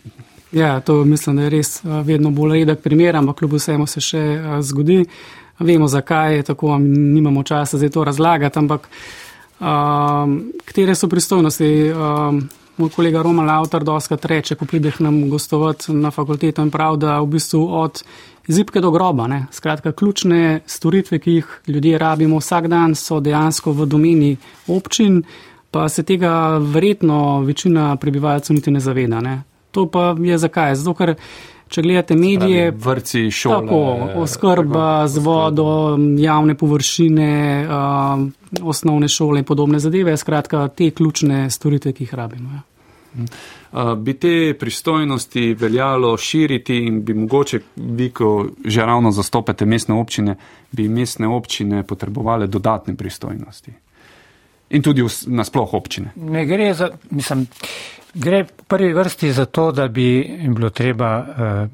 [0.52, 4.22] Ja, to mislim, da je res vedno bolj redek primer, ampak kljub vsemu se še
[4.60, 5.04] zgodi.
[5.60, 8.88] Vemo, zakaj je tako, nimamo časa zdaj to razlagati, ampak
[9.60, 11.92] um, katere so pristojnosti.
[11.92, 12.48] Um,
[12.80, 17.18] moj kolega Roman Lautar doskrat reče, ko prideš nam gostovati na fakulteto in prav, da
[17.20, 18.02] v bistvu od
[18.48, 19.44] zipke do groba, ne?
[19.52, 24.36] skratka, ključne storitve, ki jih ljudje rabimo vsak dan, so dejansko v domeni
[24.66, 25.22] občin,
[25.70, 29.20] pa se tega verjetno večina prebivalcev niti ne zaveda.
[29.20, 29.42] Ne?
[29.70, 30.74] To pa je zakaj?
[30.74, 31.14] Zato, ker
[31.70, 37.30] če gledate medije, vrci, šole, tako, oskrba z vodo, javne površine,
[37.66, 42.50] uh, osnovne šole in podobne zadeve, skratka, te ključne storitve, ki jih rabimo.
[42.58, 42.66] Ja.
[43.10, 49.94] Uh, bi te pristojnosti veljalo širiti in bi mogoče vi, ko že ravno zastopate mestne
[49.94, 50.36] občine,
[50.72, 53.72] bi mestne občine potrebovali dodatne pristojnosti?
[54.70, 56.12] In tudi nasploh občine.
[56.16, 57.46] Ne gre za, mislim,
[58.14, 61.66] gre v prvi vrsti za to, da bi bilo treba eh,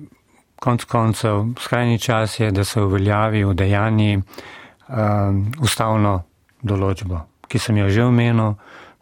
[0.61, 4.23] konc koncev, skrajni čas je, da se uveljavi v dejanji eh,
[5.61, 6.23] ustavno
[6.63, 8.55] določbo, ki sem jo že omenil,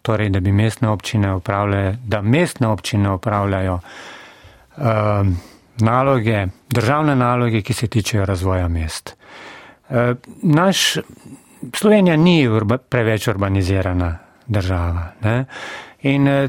[0.05, 5.33] torej, da bi mestne občine upravljale, da mestne občine upravljajo eh,
[5.81, 9.17] naloge, državne naloge, ki se tičejo razvoja mest.
[9.89, 10.99] Eh, naš
[11.73, 15.13] Slovenija ni urba, preveč urbanizirana država.
[15.23, 15.45] Ne?
[16.03, 16.49] In eh,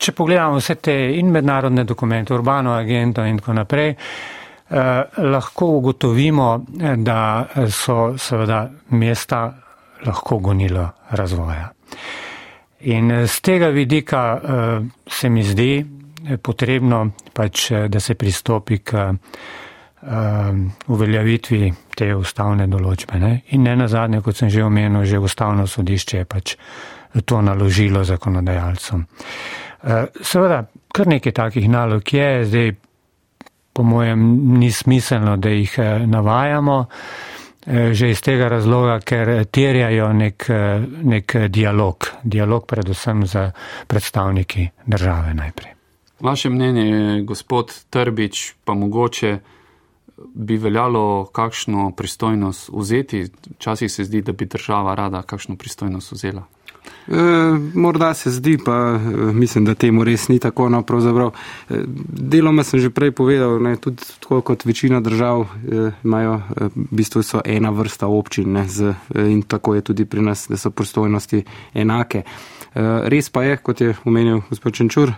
[0.00, 6.48] če pogledamo vse te in mednarodne dokumente, urbano agento in tako naprej, eh, lahko ugotovimo,
[6.80, 8.62] eh, da so seveda
[8.96, 9.42] mesta
[10.06, 11.68] lahko gonilo razvoja.
[12.80, 14.40] In z tega vidika
[15.06, 15.84] se mi zdi
[16.42, 19.10] potrebno pač, da se pristopi k
[20.00, 23.18] Um, uveljavitvi te ustavne določbe.
[23.20, 23.34] Ne?
[23.52, 26.54] In ne nazadnje, kot sem že omenil, že ustavno sodišče je pač
[27.28, 29.02] to naložilo zakonodajalcem.
[29.82, 32.72] Uh, seveda, kar nekaj takih nalog je, zdaj
[33.72, 34.20] po mojem
[34.58, 40.46] ni smiselno, da jih uh, navajamo, uh, že iz tega razloga, ker terjajo nek,
[41.02, 43.50] nek dialog, dialog predvsem za
[43.86, 45.74] predstavniki države najprej.
[46.20, 49.38] Vaše mnenje, gospod Trbič, pa mogoče
[50.34, 53.24] bi veljalo kakšno pristojnost vzeti?
[53.54, 56.44] Včasih se zdi, da bi država rada kakšno pristojnost vzela.
[57.08, 57.14] E,
[57.74, 58.98] morda se zdi, pa e,
[59.32, 60.68] mislim, da temu res ni tako.
[60.68, 61.74] No, e,
[62.06, 66.88] deloma sem že prej povedal, ne, tudi tako kot večina držav e, imajo, e, v
[66.90, 70.56] bistvu so ena vrsta občin ne, z, e, in tako je tudi pri nas, da
[70.56, 72.22] so pristojnosti enake.
[72.22, 72.24] E,
[73.10, 75.14] res pa je, kot je omenil gospod Čenčur,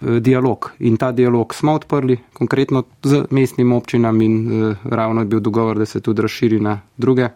[0.00, 0.72] Eh, dialog.
[0.78, 5.78] In ta dialog smo odprli konkretno z mestnim občinam in uh, ravno je bil dogovor,
[5.78, 7.28] da se tudi razširi na druge.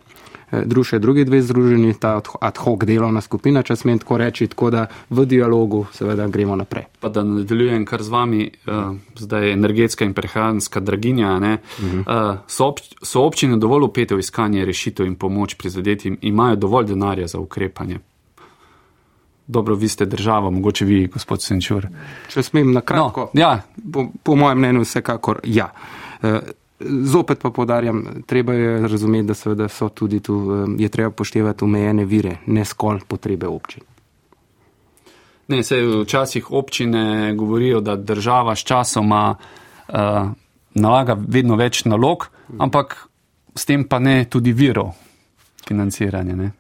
[0.53, 4.71] Eh, Druže, drugi dve združeni, ta ad hoc delovna skupina, če smem tako reči, tako
[4.71, 6.85] da v dialogu seveda gremo naprej.
[7.01, 11.37] Pa da nadaljujem kar z vami, uh, zdaj energetska in prehranska draginja.
[11.37, 12.01] Uh -huh.
[12.01, 16.87] uh, so, ob, so občine dovolj upete v iskanje rešitev in pomoč prizadetim, imajo dovolj
[16.87, 17.99] denarja za ukrepanje?
[19.51, 21.87] dobro, vi ste država, mogoče vi, gospod Senčur.
[22.31, 23.31] Če smem na kratko.
[23.35, 23.63] No, ja.
[23.93, 25.73] po, po mojem mnenju, vsekakor ja.
[26.81, 32.05] Zopet pa podarjam, treba je razumeti, da seveda so tudi tu, je treba poštevati omejene
[32.05, 33.83] vire, ne skolj potrebe občin.
[35.49, 39.95] Ne, se včasih občine govorijo, da država s časoma uh,
[40.75, 42.97] nalaga vedno več nalog, ampak
[43.55, 44.93] s tem pa ne tudi virov
[45.67, 46.37] financiranja.
[46.37, 46.51] Ne?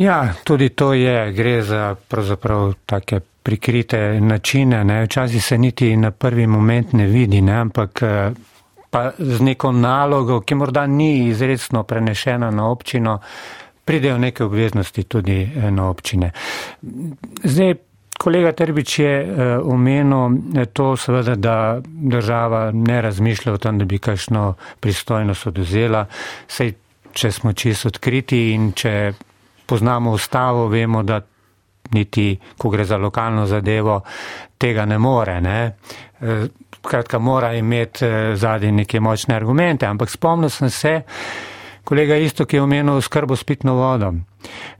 [0.00, 4.84] Ja, tudi to je, gre za pravzaprav take prikrite načine.
[4.84, 5.02] Ne?
[5.04, 7.52] Včasih se niti na prvi moment ne vidi, ne?
[7.60, 8.32] ampak eh,
[8.90, 13.18] pa z neko nalogo, ki morda ni izredno prenešena na občino,
[13.84, 16.32] pridejo neke obveznosti tudi eh, na občine.
[17.42, 17.74] Zdaj,
[18.18, 23.98] kolega Trbič je eh, omenil to seveda, da država ne razmišlja o tem, da bi
[23.98, 26.06] kakšno pristojnost oduzela.
[26.48, 26.74] Sej,
[27.12, 29.12] če smo čisto odkriti in če
[29.66, 31.20] poznamo ustavo, vemo, da
[31.94, 34.00] niti, ko gre za lokalno zadevo,
[34.58, 35.40] tega ne more.
[35.40, 35.58] Ne?
[36.20, 36.36] E,
[36.82, 41.02] kratka, mora imeti e, zadnji neke močne argumente, ampak spomnil sem se,
[41.84, 44.12] kolega isto, ki je omenil skrbo s pitno vodo.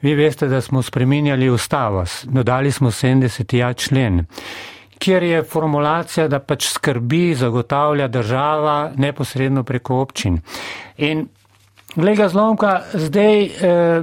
[0.03, 3.75] Vi veste, da smo spreminjali ustavo, dodali smo 70.
[3.75, 4.27] člen
[5.01, 10.41] kjer je formulacija, da pač skrbi zagotavlja država neposredno preko občin.
[10.97, 11.27] In
[11.97, 13.51] Glega zlomka, zdaj eh,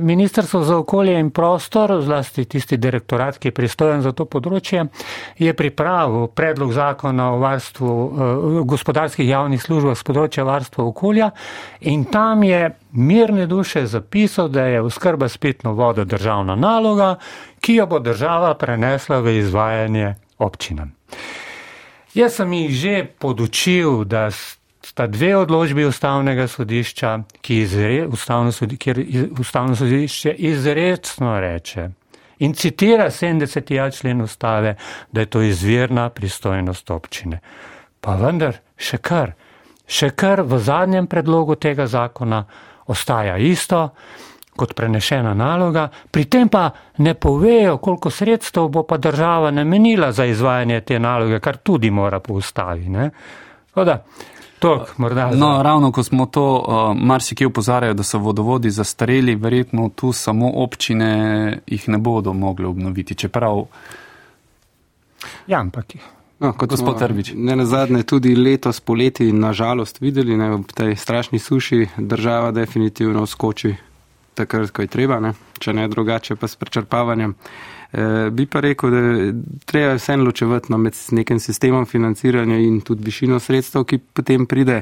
[0.01, 4.83] Ministrstvo za okolje in prostor, zlasti tisti direktorat, ki je pristojen za to področje,
[5.39, 11.31] je pripravil predlog zakona o varstvu eh, gospodarskih javnih službah z področja varstva okolja
[11.79, 17.15] in tam je mirne duše zapisal, da je oskrba s pitno vodo državna naloga,
[17.63, 20.91] ki jo bo država prenesla v izvajanje občinam.
[22.17, 24.27] Jaz sem jih že podučil, da
[24.97, 27.09] sta dve odločbi ustavnega sodišča,
[27.41, 29.03] ki izre, ustavno sodi, kjer
[29.39, 31.89] ustavno sodišče izredno reče
[32.39, 33.97] in citira 70.
[33.97, 34.75] člen ustave,
[35.11, 37.39] da je to izvirna pristojnost občine.
[38.01, 39.35] Pa vendar, še kar,
[39.85, 42.39] še kar v zadnjem predlogu tega zakona
[42.87, 43.89] ostaja isto
[44.57, 50.25] kot prenešena naloga, pri tem pa ne povejo, koliko sredstev bo pa država namenila za
[50.25, 52.89] izvajanje te naloge, kar tudi mora po ustavi.
[52.89, 53.09] Ne?
[53.75, 53.99] Voda,
[54.59, 59.89] Tok, morda, no, ravno ko smo to, uh, marsikje upozarjajo, da so vodovodi zastareli, verjetno
[59.95, 63.15] tu samo občine jih ne bodo mogli obnoviti.
[63.15, 63.65] Čeprav.
[65.47, 65.85] Ja, ampak.
[66.39, 67.31] No, kot gospod Trbič.
[67.35, 73.25] Ne na zadnje, tudi letos poleti, nažalost, videli, da v tej strašni suši država definitivno
[73.25, 73.75] skoči
[74.33, 75.33] takrat, ko je treba, ne?
[75.59, 77.33] če ne drugače, pa s prečrpavanjem.
[77.33, 77.76] E,
[78.31, 79.01] bi pa rekel, da
[79.65, 84.81] treba vseeno ločevati no, med nekim sistemom financiranja in tudi višino sredstev, ki potem pride.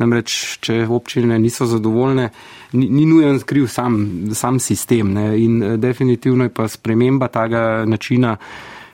[0.00, 2.30] Namreč, če občine niso zadovoljne,
[2.72, 3.98] ni, ni nujen skriv sam,
[4.34, 5.28] sam sistem ne?
[5.40, 8.36] in e, definitivno je pa sprememba tega načina.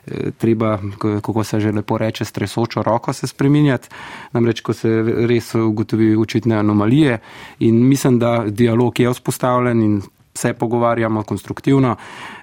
[0.07, 3.89] E, treba, kako se že lepo reče, stresočo roko se spreminjati,
[4.33, 4.91] namreč, ko se
[5.31, 7.19] res ugotovi očitne anomalije
[7.61, 10.01] in mislim, da dialog je vzpostavljen in
[10.35, 11.97] se pogovarjamo konstruktivno.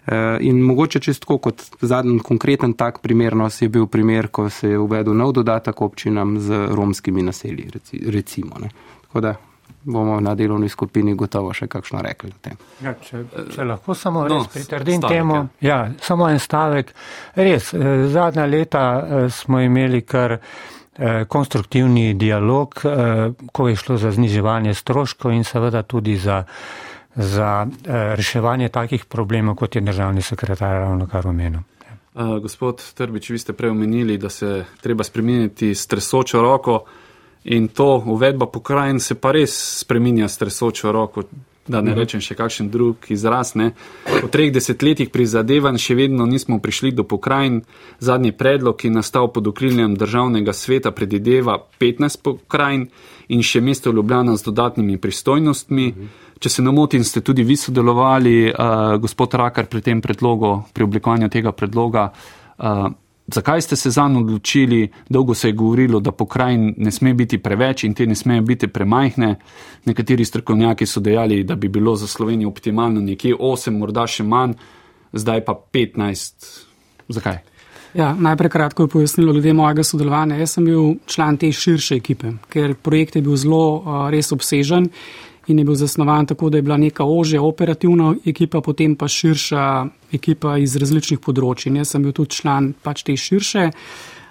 [0.07, 4.69] Eh, in mogoče čisto kot zadnji konkreten tak primer nos je bil primer, ko se
[4.69, 7.69] je uvedel nov dodatek občinam z romskimi naselji,
[8.05, 8.55] recimo.
[8.59, 8.69] Ne.
[9.01, 9.35] Tako da
[9.83, 12.57] bomo na delovni skupini gotovo še kakšno rekli o tem.
[12.83, 13.23] Ja, če,
[13.55, 15.69] če lahko samo no, res pritrdim temu, ja.
[15.69, 16.93] ja, samo en stavek.
[17.35, 20.39] Res, eh, zadnja leta eh, smo imeli kar
[21.31, 22.73] konstruktivni dialog,
[23.55, 26.41] ko je šlo za zniževanje stroškov in seveda tudi za
[27.15, 31.61] za uh, reševanje takih problemov, kot je državni sekretar ravno kar omenil.
[32.13, 36.83] Uh, gospod Trbič, vi ste prej omenili, da se treba spremeniti stresočo roko
[37.43, 41.23] in to uvedba pokrajin se pa res spreminja stresočo roko,
[41.67, 41.99] da ne mhm.
[41.99, 43.53] rečem še kakšen drug izraz.
[43.55, 43.71] Ne.
[44.05, 47.61] Po treh desetletjih prizadevanj še vedno nismo prišli do pokrajin.
[48.01, 52.87] Zadnji predlog, ki je nastal pod okriljem državnega sveta, predideva 15 pokrajin
[53.29, 55.87] in še mesto Ljubljana z dodatnimi pristojnostmi.
[55.91, 56.25] Mhm.
[56.39, 60.87] Če se ne motim, ste tudi vi sodelovali, uh, gospod Rakar, pri tem predlogu, pri
[60.87, 62.05] oblikovanju tega predloga.
[62.55, 62.87] Uh,
[63.27, 64.85] zakaj ste se zanj odločili?
[65.09, 68.71] Dolgo se je govorilo, da pokrajin ne sme biti preveč in te ne smejo biti
[68.71, 69.33] premajhne.
[69.85, 74.55] Nekateri strokovnjaki so dejali, da bi bilo za Slovenijo optimalno nekje 8, morda še manj,
[75.11, 76.51] zdaj pa 15.
[77.11, 77.43] Zakaj?
[77.97, 80.37] Ja, najprej kratko je pojasnilo glede mojega sodelovanja.
[80.37, 84.87] Jaz sem bil član te širše ekipe, ker projekt je bil zelo uh, res obsežen
[85.49, 89.65] in je bil zasnovan tako, da je bila neka ožja operativna ekipa, potem pa širša
[90.13, 91.73] ekipa iz različnih področji.
[91.77, 93.69] Jaz sem bil tudi član pač te širše.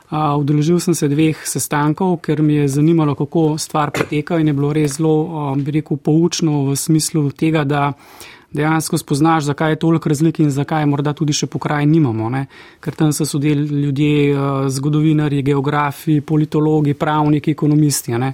[0.08, 4.72] Udeležil sem se dveh sestankov, ker mi je zanimalo, kako stvar poteka in je bilo
[4.72, 7.90] res zelo, bi rekel, poučno v smislu tega, da
[8.52, 12.30] dejansko spoznaš, zakaj je toliko razlik in zakaj morda tudi še pokraj nimamo.
[12.32, 12.46] Ne?
[12.80, 14.32] Ker tam so sodeli ljudje,
[14.72, 18.16] zgodovinari, geografi, politologi, pravniki, ekonomisti.
[18.16, 18.32] Ne?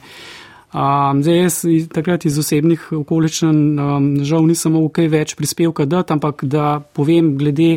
[0.74, 1.56] Um, zdaj, jaz
[1.94, 7.37] takrat iz osebnih okoliščin um, žal nisem mogel kaj več prispevka dati, ampak da povem
[7.38, 7.76] glede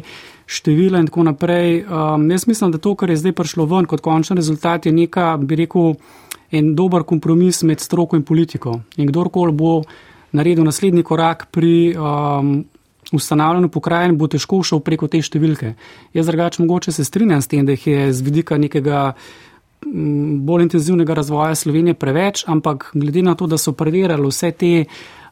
[0.49, 1.83] števila in tako naprej.
[1.85, 5.35] Um, jaz mislim, da to, kar je zdaj prišlo ven kot končen rezultat, je neka,
[5.37, 5.93] bi rekel,
[6.49, 8.79] en dober kompromis med stroko in politiko.
[8.97, 9.75] In kdorkoli bo
[10.33, 12.55] naredil naslednji korak pri um,
[13.13, 15.75] ustanavljanju pokrajin, bo težko šel preko te številke.
[16.17, 19.11] Jaz drugače mogoče se strinjam s tem, da jih je z vidika nekega
[19.85, 24.71] bolj intenzivnega razvoja Slovenije preveč, ampak glede na to, da so preverjali vse te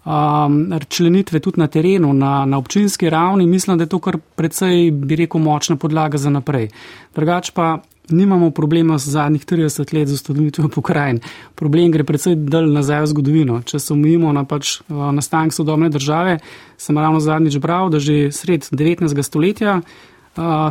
[0.06, 4.92] um, členitve tudi na terenu, na, na občinski ravni, mislim, da je to kar precej,
[4.92, 6.70] bi rekel, močna podlaga za naprej.
[7.16, 7.78] Drugač pa
[8.10, 11.20] nimamo problema z zadnjih 30 let z ustanovitvijo pokrajin.
[11.56, 13.62] Problem gre precej dalj nazaj v zgodovino.
[13.66, 16.40] Če se omejimo na pač uh, nastanek sodobne države,
[16.78, 19.24] sem ravno zadnjič bral, da že sred 19.
[19.24, 19.82] stoletja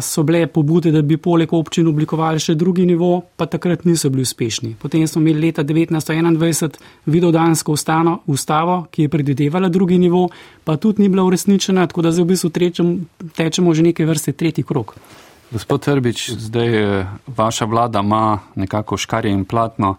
[0.00, 4.22] so bile pobude, da bi poleg občin oblikovali še drugi nivo, pa takrat niso bili
[4.22, 4.74] uspešni.
[4.80, 10.28] Potem smo imeli leta 1921 vidodansko ustano, ustavo, ki je predvidevala drugi nivo,
[10.64, 12.96] pa tudi ni bila uresničena, tako da zdaj v bistvu trečem,
[13.36, 14.96] tečemo že neke vrste tretji krok.
[15.54, 19.96] Gospod Trbič, zdaj vaša vlada ima nekako škarje in platno.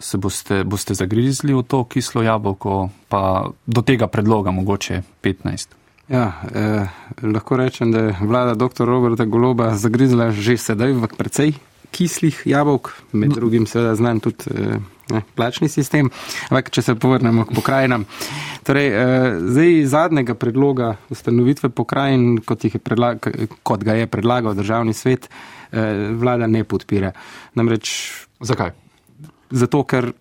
[0.00, 5.79] se boste, boste zagrizli v to kislo jabolko, pa do tega predloga mogoče 15?
[6.10, 6.88] Ja, eh,
[7.22, 8.84] lahko rečem, da je vlada dr.
[8.84, 11.52] Roberta Goloba zagrizla že sedaj v precej
[11.90, 13.34] kislih jabolk, med no.
[13.34, 14.78] drugim seveda znam tudi eh,
[15.10, 16.10] ne, plačni sistem.
[16.50, 18.06] Ampak, če se povrnemo k pokrajinam.
[18.66, 23.30] Torej, eh, zdaj zadnjega predloga ustanovitve pokrajin, kot, predlag,
[23.62, 25.28] kot ga je predlagal državni svet,
[25.70, 27.12] eh, vlada ne podpira.
[27.54, 27.94] Namreč,
[28.40, 28.72] Zakaj?
[29.50, 30.12] Zato, ker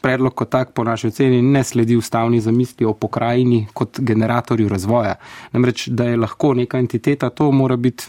[0.00, 5.14] predlog kot tak po naši oceni ne sledi ustavni zamisli o pokrajini kot generatorju razvoja.
[5.52, 8.04] Namreč, da je lahko neka entiteta, to mora biti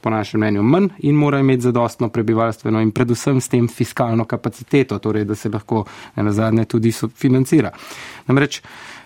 [0.00, 4.98] po našem mnenju manj in mora imeti zadostno prebivalstveno in predvsem s tem fiskalno kapaciteto,
[4.98, 5.84] torej da se lahko
[6.16, 7.70] na zadnje tudi financira.
[8.26, 8.62] Namreč,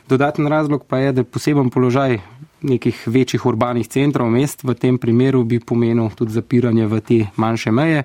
[0.08, 2.18] dodaten razlog pa je, da poseben položaj
[2.62, 7.72] nekih večjih urbanih centrov mest v tem primeru bi pomenil tudi zapiranje v te manjše
[7.72, 8.04] meje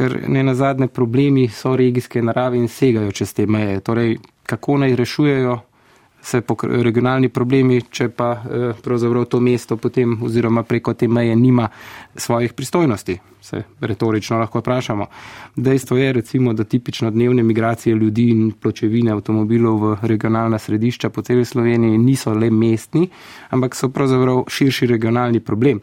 [0.00, 3.80] ker ne na zadnje problemi so regijske narave in segajo čez te meje.
[3.84, 4.16] Torej,
[4.48, 5.58] kako naj rešujejo
[6.22, 11.68] se regionalni problemi, če pa eh, pravzaprav to mesto potem oziroma preko te meje nima
[12.16, 15.06] svojih pristojnosti, se retorično lahko vprašamo.
[15.56, 21.22] Dejstvo je recimo, da tipično dnevne migracije ljudi in pločevine avtomobilov v regionalna središča po
[21.22, 23.08] celi Sloveniji niso le mestni,
[23.50, 25.80] ampak so pravzaprav širši regionalni problem.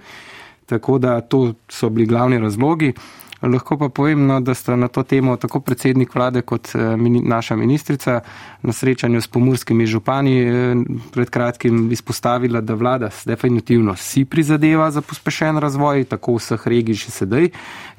[0.65, 2.93] Tako da to so bili glavni razlogi.
[3.42, 7.56] Lahko pa povem, no, da sta na to temo tako predsednik vlade kot eh, naša
[7.56, 8.20] ministrica
[8.62, 10.76] na srečanju s pomorskimi župani eh,
[11.14, 17.12] pred kratkim izpostavila, da vlada definitivno si prizadeva za pospešen razvoj, tako vseh regij še
[17.12, 17.50] sedaj,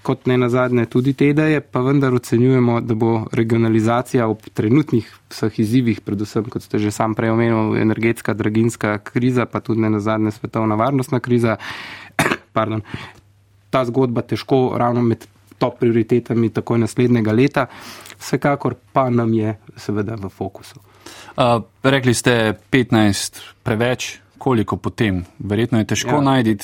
[0.02, 5.60] kot ne nazadnje tudi te ideje, pa vendar ocenjujemo, da bo regionalizacija ob trenutnih vseh
[5.60, 10.34] izzivih, predvsem, kot ste že sam prej omenil, energetska, draginska kriza, pa tudi ne nazadnje
[10.34, 11.56] svetovna varnostna kriza,
[12.56, 12.82] pardon,
[13.70, 15.26] ta zgodba težko ravno med
[15.58, 17.66] top prioritetami takoj naslednjega leta.
[18.18, 20.80] Vsekakor pa nam je seveda v fokusu.
[21.36, 25.24] Uh, rekli ste 15 preveč, koliko potem?
[25.38, 26.20] Verjetno je težko ja.
[26.20, 26.56] najti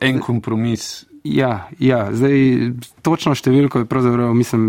[0.00, 1.06] en kompromis.
[1.26, 2.36] Ja, ja, zdaj
[3.02, 4.64] točno številko je pravzaprav, mislim,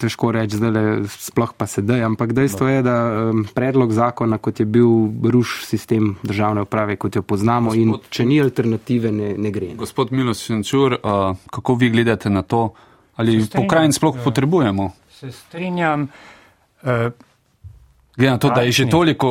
[0.00, 2.96] težko reči, zdaj le sploh pa sedaj, ampak dejstvo je, da
[3.30, 4.88] um, predlog zakona, kot je bil
[5.30, 9.72] ruš sistem državne uprave, kot jo poznamo Gospod, in če ni alternative, ne, ne gre.
[9.78, 12.70] Gospod Milos Senčur, uh, kako vi gledate na to,
[13.20, 14.90] ali pokrajin sploh uh, potrebujemo?
[15.20, 16.08] Se strinjam.
[16.82, 17.12] Uh,
[18.16, 19.28] Glede na to, takšnih, da je že toliko.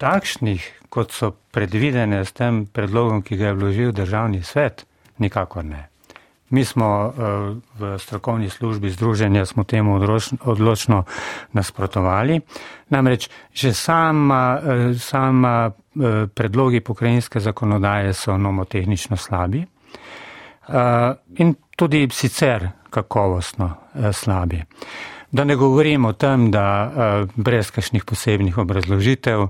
[0.00, 4.86] Takšnih, kot so predvidene s tem predlogom, ki ga je vložil državni svet,
[5.20, 5.86] nikakor ne.
[6.50, 7.22] Mi smo eh,
[7.78, 10.00] v strokovni službi združenja smo temu
[10.40, 11.04] odločno
[11.52, 12.40] nasprotovali.
[12.88, 19.66] Namreč že sama, eh, sama eh, predlogi pokrajinske zakonodaje so nomotehnično slabi
[21.36, 23.70] in tudi sicer kakovostno
[24.12, 24.62] slabi.
[25.30, 26.90] Da ne govorim o tem, da
[27.36, 29.46] brez kakšnih posebnih obrazložitev,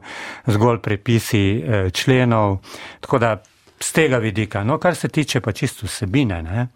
[0.46, 2.58] zgolj prepisi členov,
[3.00, 3.36] tako da
[3.80, 4.64] z tega vidika.
[4.64, 6.42] No, kar se tiče pa čisto vsebine.
[6.42, 6.66] Ne,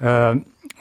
[0.00, 0.36] uh,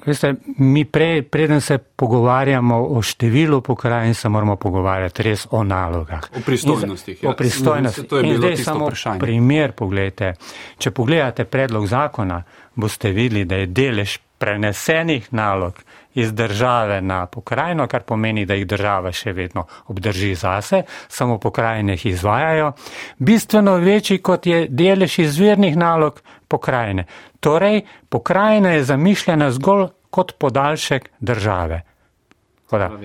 [0.05, 6.29] veste, mi pre, preden se pogovarjamo o številu pokrajin, se moramo pogovarjati res o nalogah.
[6.37, 7.23] O pristojnostih.
[7.23, 7.29] Ja.
[7.29, 8.11] O pristojnostih.
[8.11, 9.19] Mm, In zdaj samo vprašanje.
[9.19, 10.33] primer pogledajte.
[10.77, 12.43] Če pogledate predlog zakona,
[12.75, 15.79] boste videli, da je delež prenesenih nalog
[16.15, 21.93] iz države na pokrajino, kar pomeni, da jih država še vedno obdrži zase, samo pokrajine
[21.93, 22.71] jih izvajajo,
[23.17, 27.05] bistveno večji kot je delež izvirnih nalog pokrajine.
[27.39, 31.81] Torej, pokrajina je zamišljena zgolj kot podaljšek države.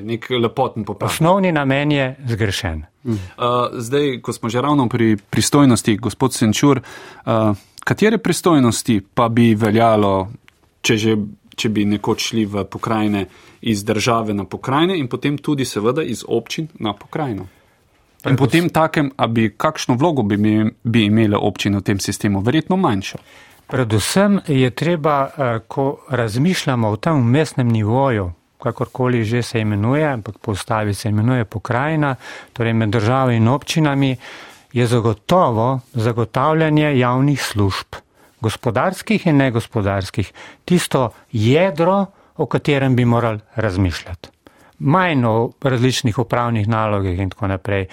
[0.02, 1.12] Nek lepoten popravek.
[1.12, 2.84] Osnovni namen je zgrešen.
[3.04, 3.14] Uh,
[3.72, 10.28] zdaj, ko smo že ravno pri pristojnosti, gospod Senčur, uh, katere pristojnosti pa bi veljalo,
[10.82, 11.16] če že
[11.56, 13.26] če bi nekoč šli v pokrajine
[13.60, 17.46] iz države na pokrajine in potem tudi seveda iz občin na pokrajino.
[18.28, 20.36] In potem takem, a bi kakšno vlogo bi,
[20.82, 23.18] bi imele občine v tem sistemu, verjetno manjšo.
[23.70, 30.38] Predvsem je treba, eh, ko razmišljamo o tem mestnem nivoju, kakorkoli že se imenuje, ampak
[30.38, 32.16] po ustavi se imenuje pokrajina,
[32.52, 34.16] torej med državo in občinami,
[34.72, 38.09] je zagotovo zagotavljanje javnih služb
[38.40, 40.32] gospodarskih in negospodarskih,
[40.64, 44.28] tisto jedro, o katerem bi morali razmišljati.
[44.78, 47.86] Manj o različnih upravnih nalogih in tako naprej.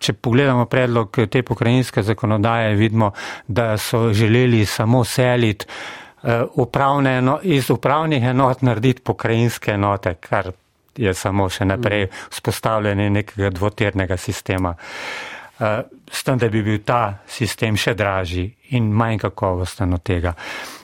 [0.00, 3.12] Če pogledamo predlog te pokrajinske zakonodaje, vidimo,
[3.46, 10.50] da so želeli samo seliti uh, upravne, no, iz upravnih enot narediti pokrajinske enote, kar
[10.96, 14.74] je samo še naprej vzpostavljanje nekega dvoternega sistema.
[14.74, 18.46] Uh, Eh, s tem, da bi bil ta sistem še dražji
[18.76, 20.34] in manj kakovosten od tega.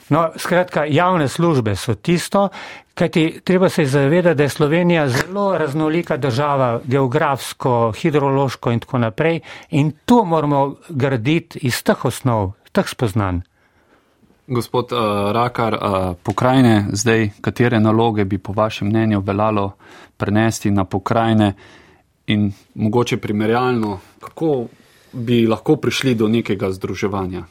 [0.09, 2.49] No, skratka, javne službe so tisto,
[2.93, 9.39] kajti treba se zavedati, da je Slovenija zelo raznolika država, geografsko, hidrološko in tako naprej
[9.71, 13.41] in to moramo graditi iz teh osnov, teh spoznanj.
[14.47, 19.71] Gospod uh, Rakar, uh, pokrajine, zdaj, katere naloge bi po vašem mnenju veljalo
[20.17, 21.53] prenesti na pokrajine
[22.27, 24.67] in mogoče primerjalno, kako
[25.13, 27.45] bi lahko prišli do nekega združevanja?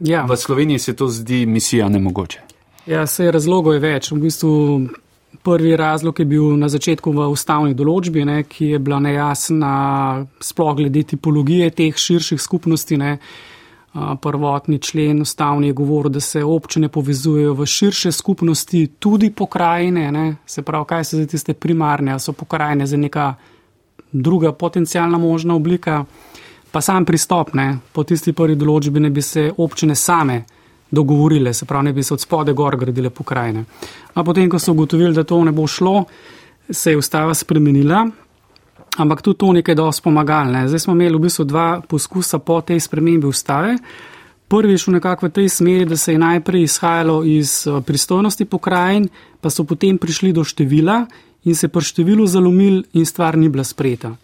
[0.00, 0.24] Ja.
[0.24, 2.40] V Sloveniji se to zdi misija nemogoče.
[2.86, 4.10] Ja, se razlogov je več.
[4.10, 4.52] V bistvu
[5.42, 9.72] prvi razlog je bil na začetku v ustavni določbi, ne, ki je bila nejasna
[10.42, 12.98] sploh glede tipologije teh širših skupnosti.
[12.98, 13.16] Ne.
[13.92, 20.10] Prvotni člen ustavni je govoril, da se občine povezujejo v širše skupnosti, tudi pokrajine.
[20.12, 20.26] Ne.
[20.46, 23.34] Se pravi, kaj so zdaj tiste primarne, so pokrajine za neka
[24.12, 26.04] druga potencijalna možna oblika.
[26.72, 30.44] Pa sam pristop, ne, po tisti prvi določbi ne bi se občine same
[30.90, 33.64] dogovorile, se pravi, ne bi se od spode gor gradile pokrajine.
[34.14, 36.04] A potem, ko so ugotovili, da to ne bo šlo,
[36.70, 38.06] se je ustava spremenila,
[38.96, 40.66] ampak tudi to nekaj dosti pomagalne.
[40.68, 43.76] Zdaj smo imeli v bistvu dva poskusa po tej spremembi ustave.
[44.48, 49.08] Prvi je šel nekako v tej smeri, da se je najprej izhajalo iz pristojnosti pokrajin,
[49.42, 51.02] pa so potem prišli do števila
[51.44, 54.14] in se pri številu zalomil in stvar ni bila sprejeta.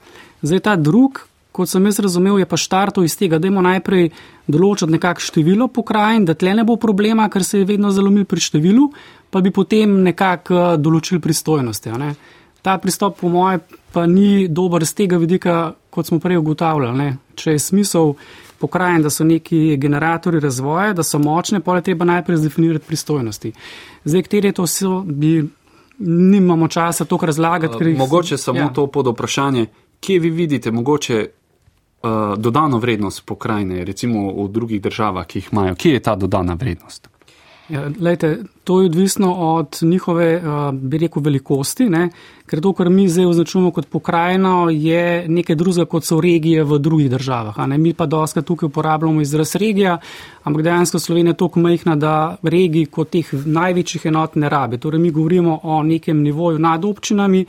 [0.47, 4.13] Zdaj ta drug, kot sem jaz razumel, je pa štartov iz tega, da imamo najprej
[4.47, 8.45] določiti nekako število pokrajin, da tle ne bo problema, ker se je vedno zalomil pri
[8.47, 8.87] številu,
[9.35, 11.91] pa bi potem nekako določili pristojnosti.
[11.99, 12.15] Ne.
[12.63, 16.95] Ta pristop, po moje, pa ni dober z tega vidika, kot smo prej ugotavljali.
[16.99, 17.11] Ne.
[17.35, 18.15] Če je smisel
[18.59, 23.53] pokrajin, da so neki generatori razvoja, da so močne, pa je treba najprej zdefinirati pristojnosti.
[24.05, 25.45] Zdaj, katere to so, bi.
[26.01, 27.85] Nimamo časa to razlagati.
[27.85, 28.69] Uh, mogoče samo ja.
[28.69, 29.67] to pod vprašanje,
[30.01, 31.27] kje vi vidite mogoče
[32.03, 35.75] uh, dodano vrednost pokrajine, recimo v drugih državah, ki jih imajo?
[35.75, 37.09] Kje je ta dodana vrednost?
[37.69, 42.09] Ja, lejte, to je odvisno od njihove, uh, bi rekel, velikosti, ne?
[42.49, 46.79] ker to, kar mi zdaj označujemo kot pokrajino, je nekaj drugega, kot so regije v
[46.79, 47.59] drugih državah.
[47.77, 49.99] Mi pa doskrat tukaj uporabljamo izraz regija,
[50.43, 54.79] ampak dejansko Slovenija je toliko majhna, da regij kot teh največjih enot ne rabi.
[54.79, 57.45] Torej, mi govorimo o nekem nivoju nad občinami,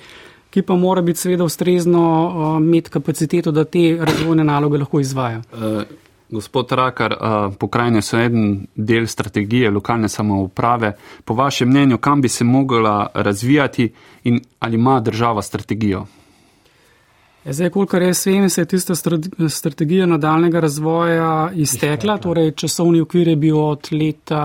[0.50, 5.42] ki pa mora biti seveda ustrezno uh, imeti kapaciteto, da te razvojne naloge lahko izvaja.
[5.54, 5.84] Uh,
[6.30, 7.16] gospod Rakar,
[7.60, 10.94] pokrajine so en del strategije lokalne samouprave.
[11.26, 16.06] Po vašem mnenju, kam bi se mogla razvijati in ali ima država strategijo?
[17.46, 18.96] Ja, zdaj, kolikor jaz vem, se je tista
[19.50, 24.44] strategija nadaljnega razvoja iztekla, torej časovni okvir je bil od leta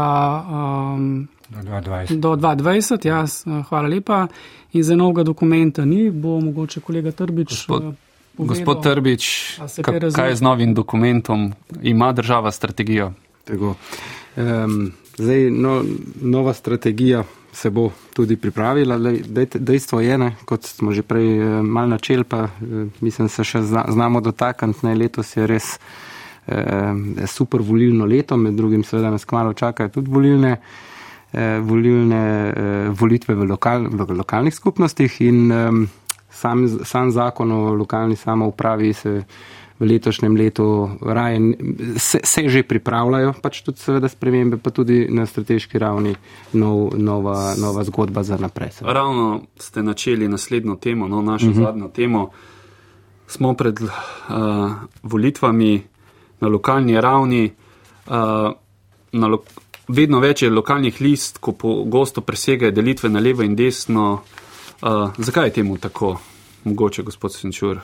[0.95, 2.21] um, do 2020.
[2.21, 3.27] Do 2020, ja,
[3.69, 4.27] hvala lepa.
[4.73, 7.49] In za novega dokumenta ni, bo mogoče kolega Trbič.
[7.49, 7.95] Gospod,
[8.37, 9.25] povedal, gospod Trbič,
[9.83, 11.53] kaj, kaj je z novim dokumentom?
[11.83, 13.13] Ima država strategijo?
[14.37, 15.85] Um, zdaj, no,
[16.21, 18.99] nova strategija se bo tudi pripravila.
[19.55, 23.63] Dejstvo je, ne, kot smo že prej eh, mal načel, pa eh, mislim, se še
[23.63, 25.79] znamo dotakniti, ne letos je res
[26.47, 30.57] eh, super volilno leto, med drugim seveda nas kmalo čakajo tudi volilne
[31.33, 35.71] eh, volilne eh, volitve v, lokal, v lokalnih skupnostih in eh,
[36.35, 39.23] sam, sam zakon o lokalni samoupravi se
[39.79, 41.41] v letošnjem letu raje
[41.99, 46.15] se, se že pripravljajo, pač tudi seveda spremembe, pa tudi na strateški ravni
[46.53, 48.71] nov, nova, nova zgodba za naprej.
[48.81, 51.61] Ravno ste načeli naslednjo temo, no, našo uh mhm.
[51.61, 51.67] -huh.
[51.67, 52.31] zadnjo temo.
[53.27, 53.91] Smo pred uh,
[55.03, 55.83] volitvami
[56.41, 57.53] na lokalni ravni.
[58.07, 58.53] Uh,
[59.13, 59.43] na lo
[59.89, 64.23] vedno več je lokalnih list, ko pogosto presegajo delitve na levo in desno.
[64.83, 66.17] Uh, zakaj je temu tako,
[66.65, 67.81] mogoče, gospod Senčur?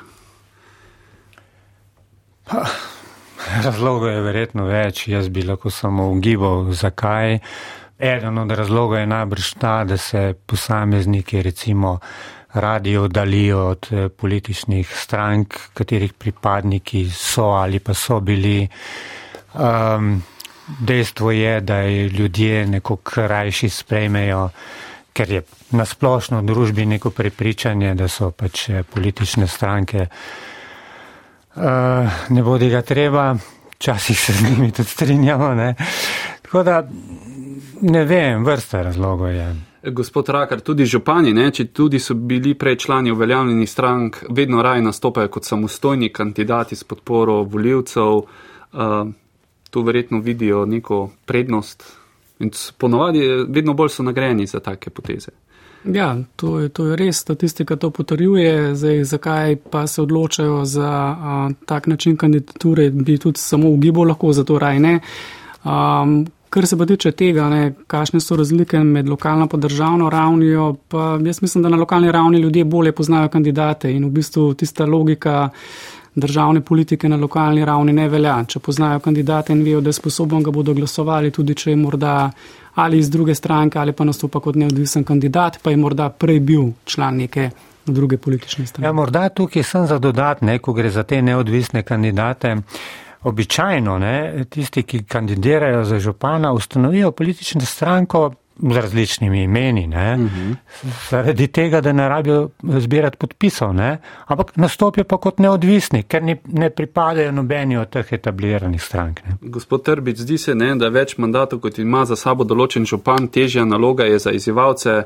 [3.65, 7.39] Razlogov je verjetno več, jaz bi lahko samo ugibal, zakaj.
[7.99, 11.99] Eden od razlogov je najbrž ta, da se posamezniki recimo
[12.53, 18.69] radi oddalijo od eh, političnih strank, katerih pripadniki so ali pa so bili.
[19.55, 20.23] Um,
[20.79, 24.49] dejstvo je, da je ljudje neko krajši sprejmejo,
[25.13, 30.07] ker je nasplošno v družbi neko prepričanje, da so pač eh, politične stranke.
[31.51, 33.35] Uh, ne bodi ga treba,
[33.75, 35.55] včasih se z njimi tudi strinjamo.
[35.55, 35.75] Ne?
[36.43, 36.85] Tako da
[37.81, 39.49] ne vem, vrsta razlogov je.
[39.91, 44.83] Gospod Rakar, tudi župani, ne, če tudi so bili prej člani uveljavljenih strank, vedno raje
[44.83, 48.23] nastopajo kot samostojni kandidati s podporo voljivcev.
[48.71, 49.11] Uh,
[49.71, 52.00] tu verjetno vidijo neko prednost
[52.41, 55.31] in ponovadi vedno bolj so nagrajeni za take poteze.
[55.85, 58.75] Ja, to je, to je res, statistika to potrjuje.
[58.75, 64.33] Zdaj, zakaj pa se odločajo za a, tak način kandidature, bi tudi samo ugibal lahko,
[64.33, 65.01] zato raj ne.
[65.65, 70.75] Um, Kar se pa tiče tega, ne, kakšne so razlike med lokalno in državno ravnijo,
[70.89, 74.87] pa jaz mislim, da na lokalni ravni ljudje bolje poznajo kandidate in v bistvu tista
[74.87, 75.51] logika
[76.21, 78.37] državne politike na lokalni ravni ne velja.
[78.49, 82.15] Če poznajo kandidate in vejo, da je sposoben, ga bodo glasovali, tudi če je morda
[82.75, 86.71] ali iz druge stranke ali pa nastopa kot neodvisen kandidat, pa je morda prej bil
[86.85, 87.51] član neke
[87.87, 88.87] druge politične stranke.
[88.87, 92.57] Ja, morda tukaj sem za dodatne, ko gre za te neodvisne kandidate.
[93.23, 98.31] Običajno ne, tisti, ki kandidirajo za župana, ustanovijo politično stranko
[98.63, 100.55] z različnimi imeni, uh -huh.
[101.11, 103.99] zaradi tega, da ne rabijo zbirati podpisov, ne?
[104.27, 109.21] ampak nastopijo pa kot neodvisni, ker ni, ne pripadajo nobeni od teh etabliranih strank.
[109.25, 109.37] Ne?
[109.41, 113.65] Gospod Trbic, zdi se, ne, da več mandatov, kot ima za sabo določen župan, težja
[113.65, 115.03] naloga je za izivalce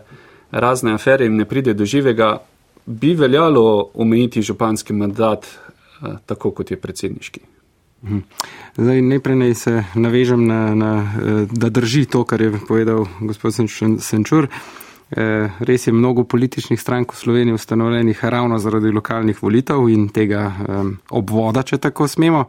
[0.51, 2.39] razne afere in ne pride do živega.
[2.87, 7.54] Bi veljalo omejiti županski mandat eh, tako, kot je predsedniški?
[8.05, 8.19] Mhm.
[8.77, 13.55] Zdaj, najprej naj se navežem na, na, eh, da drži to, kar je povedal gospod
[13.99, 14.49] Senčur.
[15.11, 20.53] Eh, res je mnogo političnih strank v Sloveniji ustanovljenih ravno zaradi lokalnih volitev in tega
[21.11, 22.45] obvoda, če tako smemo.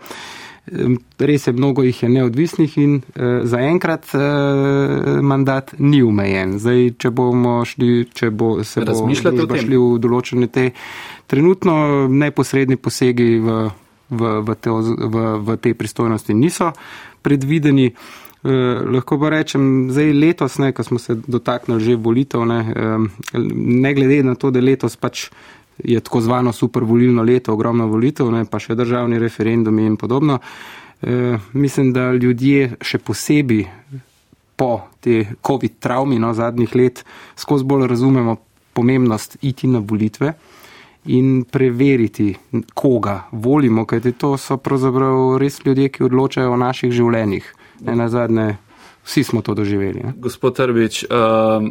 [1.20, 6.56] Res je, mnogo jih je neodvisnih in uh, zaenkrat uh, mandat ni omejen.
[6.60, 10.72] Zdaj, če bomo šli, če bo se bomo šli v določene te
[11.30, 13.60] trenutno neposredni posegi v
[14.10, 16.72] v, v, te, v, v tej pristojnosti niso
[17.22, 17.94] predvideni.
[18.46, 22.98] Eh, lahko pa rečem, zdaj letos, ne, ko smo se dotaknili že volitev, ne, eh,
[23.58, 25.34] ne glede na to, da letos pač
[25.82, 30.40] je tako zvano super volilno leto, ogromno volitev, ne, pa še državni referendumi in podobno.
[31.02, 33.66] Eh, mislim, da ljudje še posebej
[34.56, 37.04] po te COVID travmi no, zadnjih let
[37.36, 38.38] skozi bolj razumemo
[38.74, 40.34] pomembnost iti na volitve
[41.06, 42.36] in preveriti,
[42.74, 47.48] koga volimo, kajti to so pravzaprav res ljudje, ki odločajo o naših življenjih.
[47.86, 48.56] Ne na zadnje,
[49.06, 50.02] vsi smo to doživeli.
[50.04, 50.14] Ne?
[50.18, 51.68] Gospod Trbič, uh,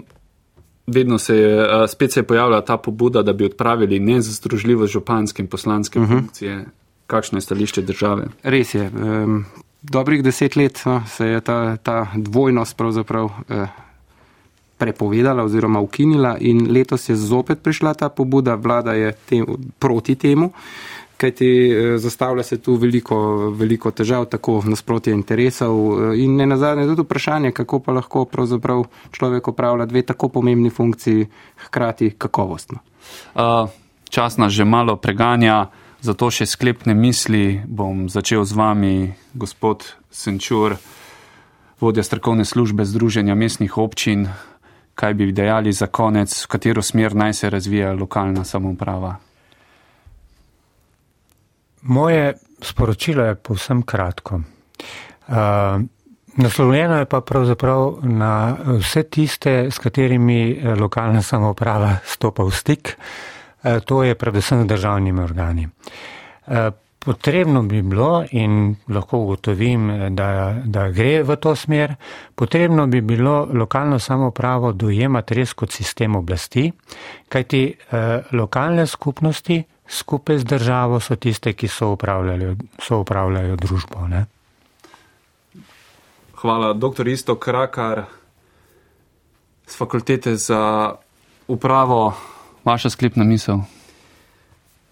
[0.87, 5.43] vedno se je, uh, spet se je pojavila ta pobuda, da bi odpravili nezdružljivo županske
[5.43, 6.15] in poslanske uh mhm.
[6.15, 6.21] -huh.
[6.21, 6.65] funkcije.
[7.07, 8.27] Kakšno je stališče države?
[8.43, 8.91] Res je.
[8.91, 9.45] Um,
[9.83, 13.25] dobrih deset let no, se je ta, ta dvojnost pravzaprav.
[13.25, 13.69] Uh,
[14.85, 19.47] prepovedala oziroma ukinila in letos je zopet prišla ta pobuda, vlada je tem,
[19.79, 20.51] proti temu,
[21.17, 23.17] kajti eh, zastavlja se tu veliko,
[23.57, 28.85] veliko težav, tako nasprotje interesov eh, in ne nazadnje tudi vprašanje, kako pa lahko pravzaprav
[29.11, 31.27] človek opravlja dve tako pomembni funkciji
[31.67, 32.79] hkrati kakovostno.
[33.35, 33.69] Uh,
[34.11, 35.71] čas nas že malo preganja,
[36.01, 38.97] zato še sklepne misli bom začel z vami,
[39.33, 40.77] gospod Senčur,
[41.81, 44.29] vodja strokovne službe Združenja mestnih občin
[44.95, 49.17] kaj bi dejali za konec, v katero smer naj se razvija lokalna samoprava?
[51.83, 54.35] Moje sporočilo je povsem kratko.
[54.35, 55.35] Uh,
[56.37, 62.97] naslovljeno je pa pravzaprav na vse tiste, s katerimi eh, lokalna samoprava stopa v stik,
[62.97, 65.69] uh, to je predvsem z državnimi organi.
[67.05, 71.95] Potrebno bi bilo, in lahko ugotovim, da, da gre v to smer,
[72.35, 76.71] potrebno bi bilo lokalno samopravo dojemati res kot sistem oblasti,
[77.29, 84.09] kajti eh, lokalne skupnosti skupaj z državo so tiste, ki so upravljajo, so upravljajo družbo.
[84.09, 84.25] Ne?
[86.41, 88.05] Hvala, doktor Isto Krakar
[89.67, 90.95] z fakultete za
[91.49, 92.13] upravo,
[92.65, 93.65] vaša sklepna misel.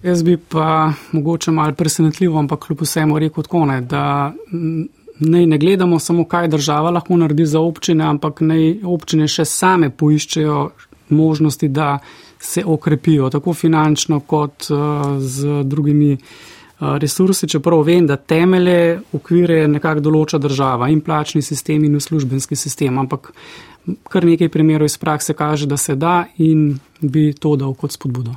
[0.03, 4.33] Jaz bi pa mogoče malo presenetljivo, ampak kljub vsemu rekel tako, ne, da
[5.21, 9.91] ne, ne gledamo samo, kaj država lahko naredi za občine, ampak naj občine še same
[9.91, 10.71] poiščejo
[11.09, 11.99] možnosti, da
[12.41, 14.79] se okrepijo, tako finančno kot uh,
[15.19, 21.85] z drugimi uh, resursi, čeprav vem, da temelje, okvire nekako določa država in plačni sistem
[21.85, 23.31] in uslužbenski sistem, ampak
[24.11, 28.35] kar nekaj primerov iz prakse kaže, da se da in bi to dal kot spodbudo.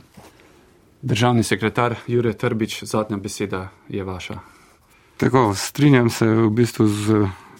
[1.06, 4.39] Državni sekretar Jure Trbič, zadnja beseda je vaša.
[5.18, 7.12] Tako, strinjam se v bistvu z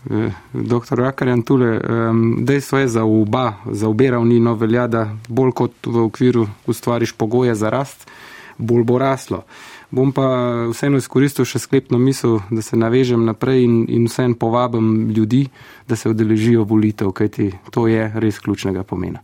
[0.09, 0.97] eh, dr.
[0.97, 1.77] Rakarjem tule.
[1.77, 6.47] Um, dejstvo je za oba, za obe ravni no velja, da bolj kot v okviru
[6.65, 8.09] ustvariš pogoje za rast,
[8.57, 9.43] bolj bo raslo.
[9.91, 10.25] Bom pa
[10.73, 15.45] vseeno izkoristil še sklepno misel, da se navežem naprej in, in vseeno povabim ljudi,
[15.87, 19.21] da se odeležijo volitev, kajti to je res ključnega pomena.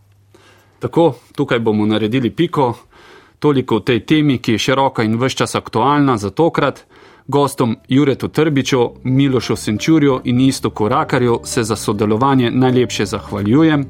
[0.78, 2.74] Tako, tukaj bomo naredili piko.
[3.42, 6.84] Toliko o tej temi, ki je široka in vse čas aktualna za tokrat.
[7.26, 13.86] Gostom Juretu Trbiču, Milošu Senčurju in Isto Korakarju se za sodelovanje najlepše zahvaljujem,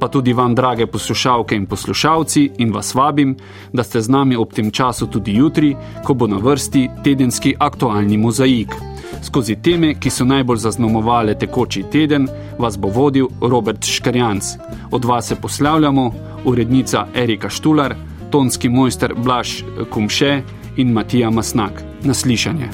[0.00, 3.36] pa tudi vam, drage poslušalke in poslušalci, in vas vabim,
[3.72, 8.16] da ste z nami ob tem času tudi jutri, ko bo na vrsti tedenski aktualni
[8.16, 8.72] mozaik.
[9.22, 12.28] Skozi teme, ki so najbolj zaznamovale tekoči teden,
[12.58, 14.44] vas bo vodil Robert Škarjanc.
[14.90, 16.10] Od vas se poslavljamo
[16.44, 17.94] urednica Erika Štular,
[18.34, 20.42] tonski mojster Blaž Kumše
[20.76, 21.82] in Matija Masnak.
[22.02, 22.68] Naslišanje.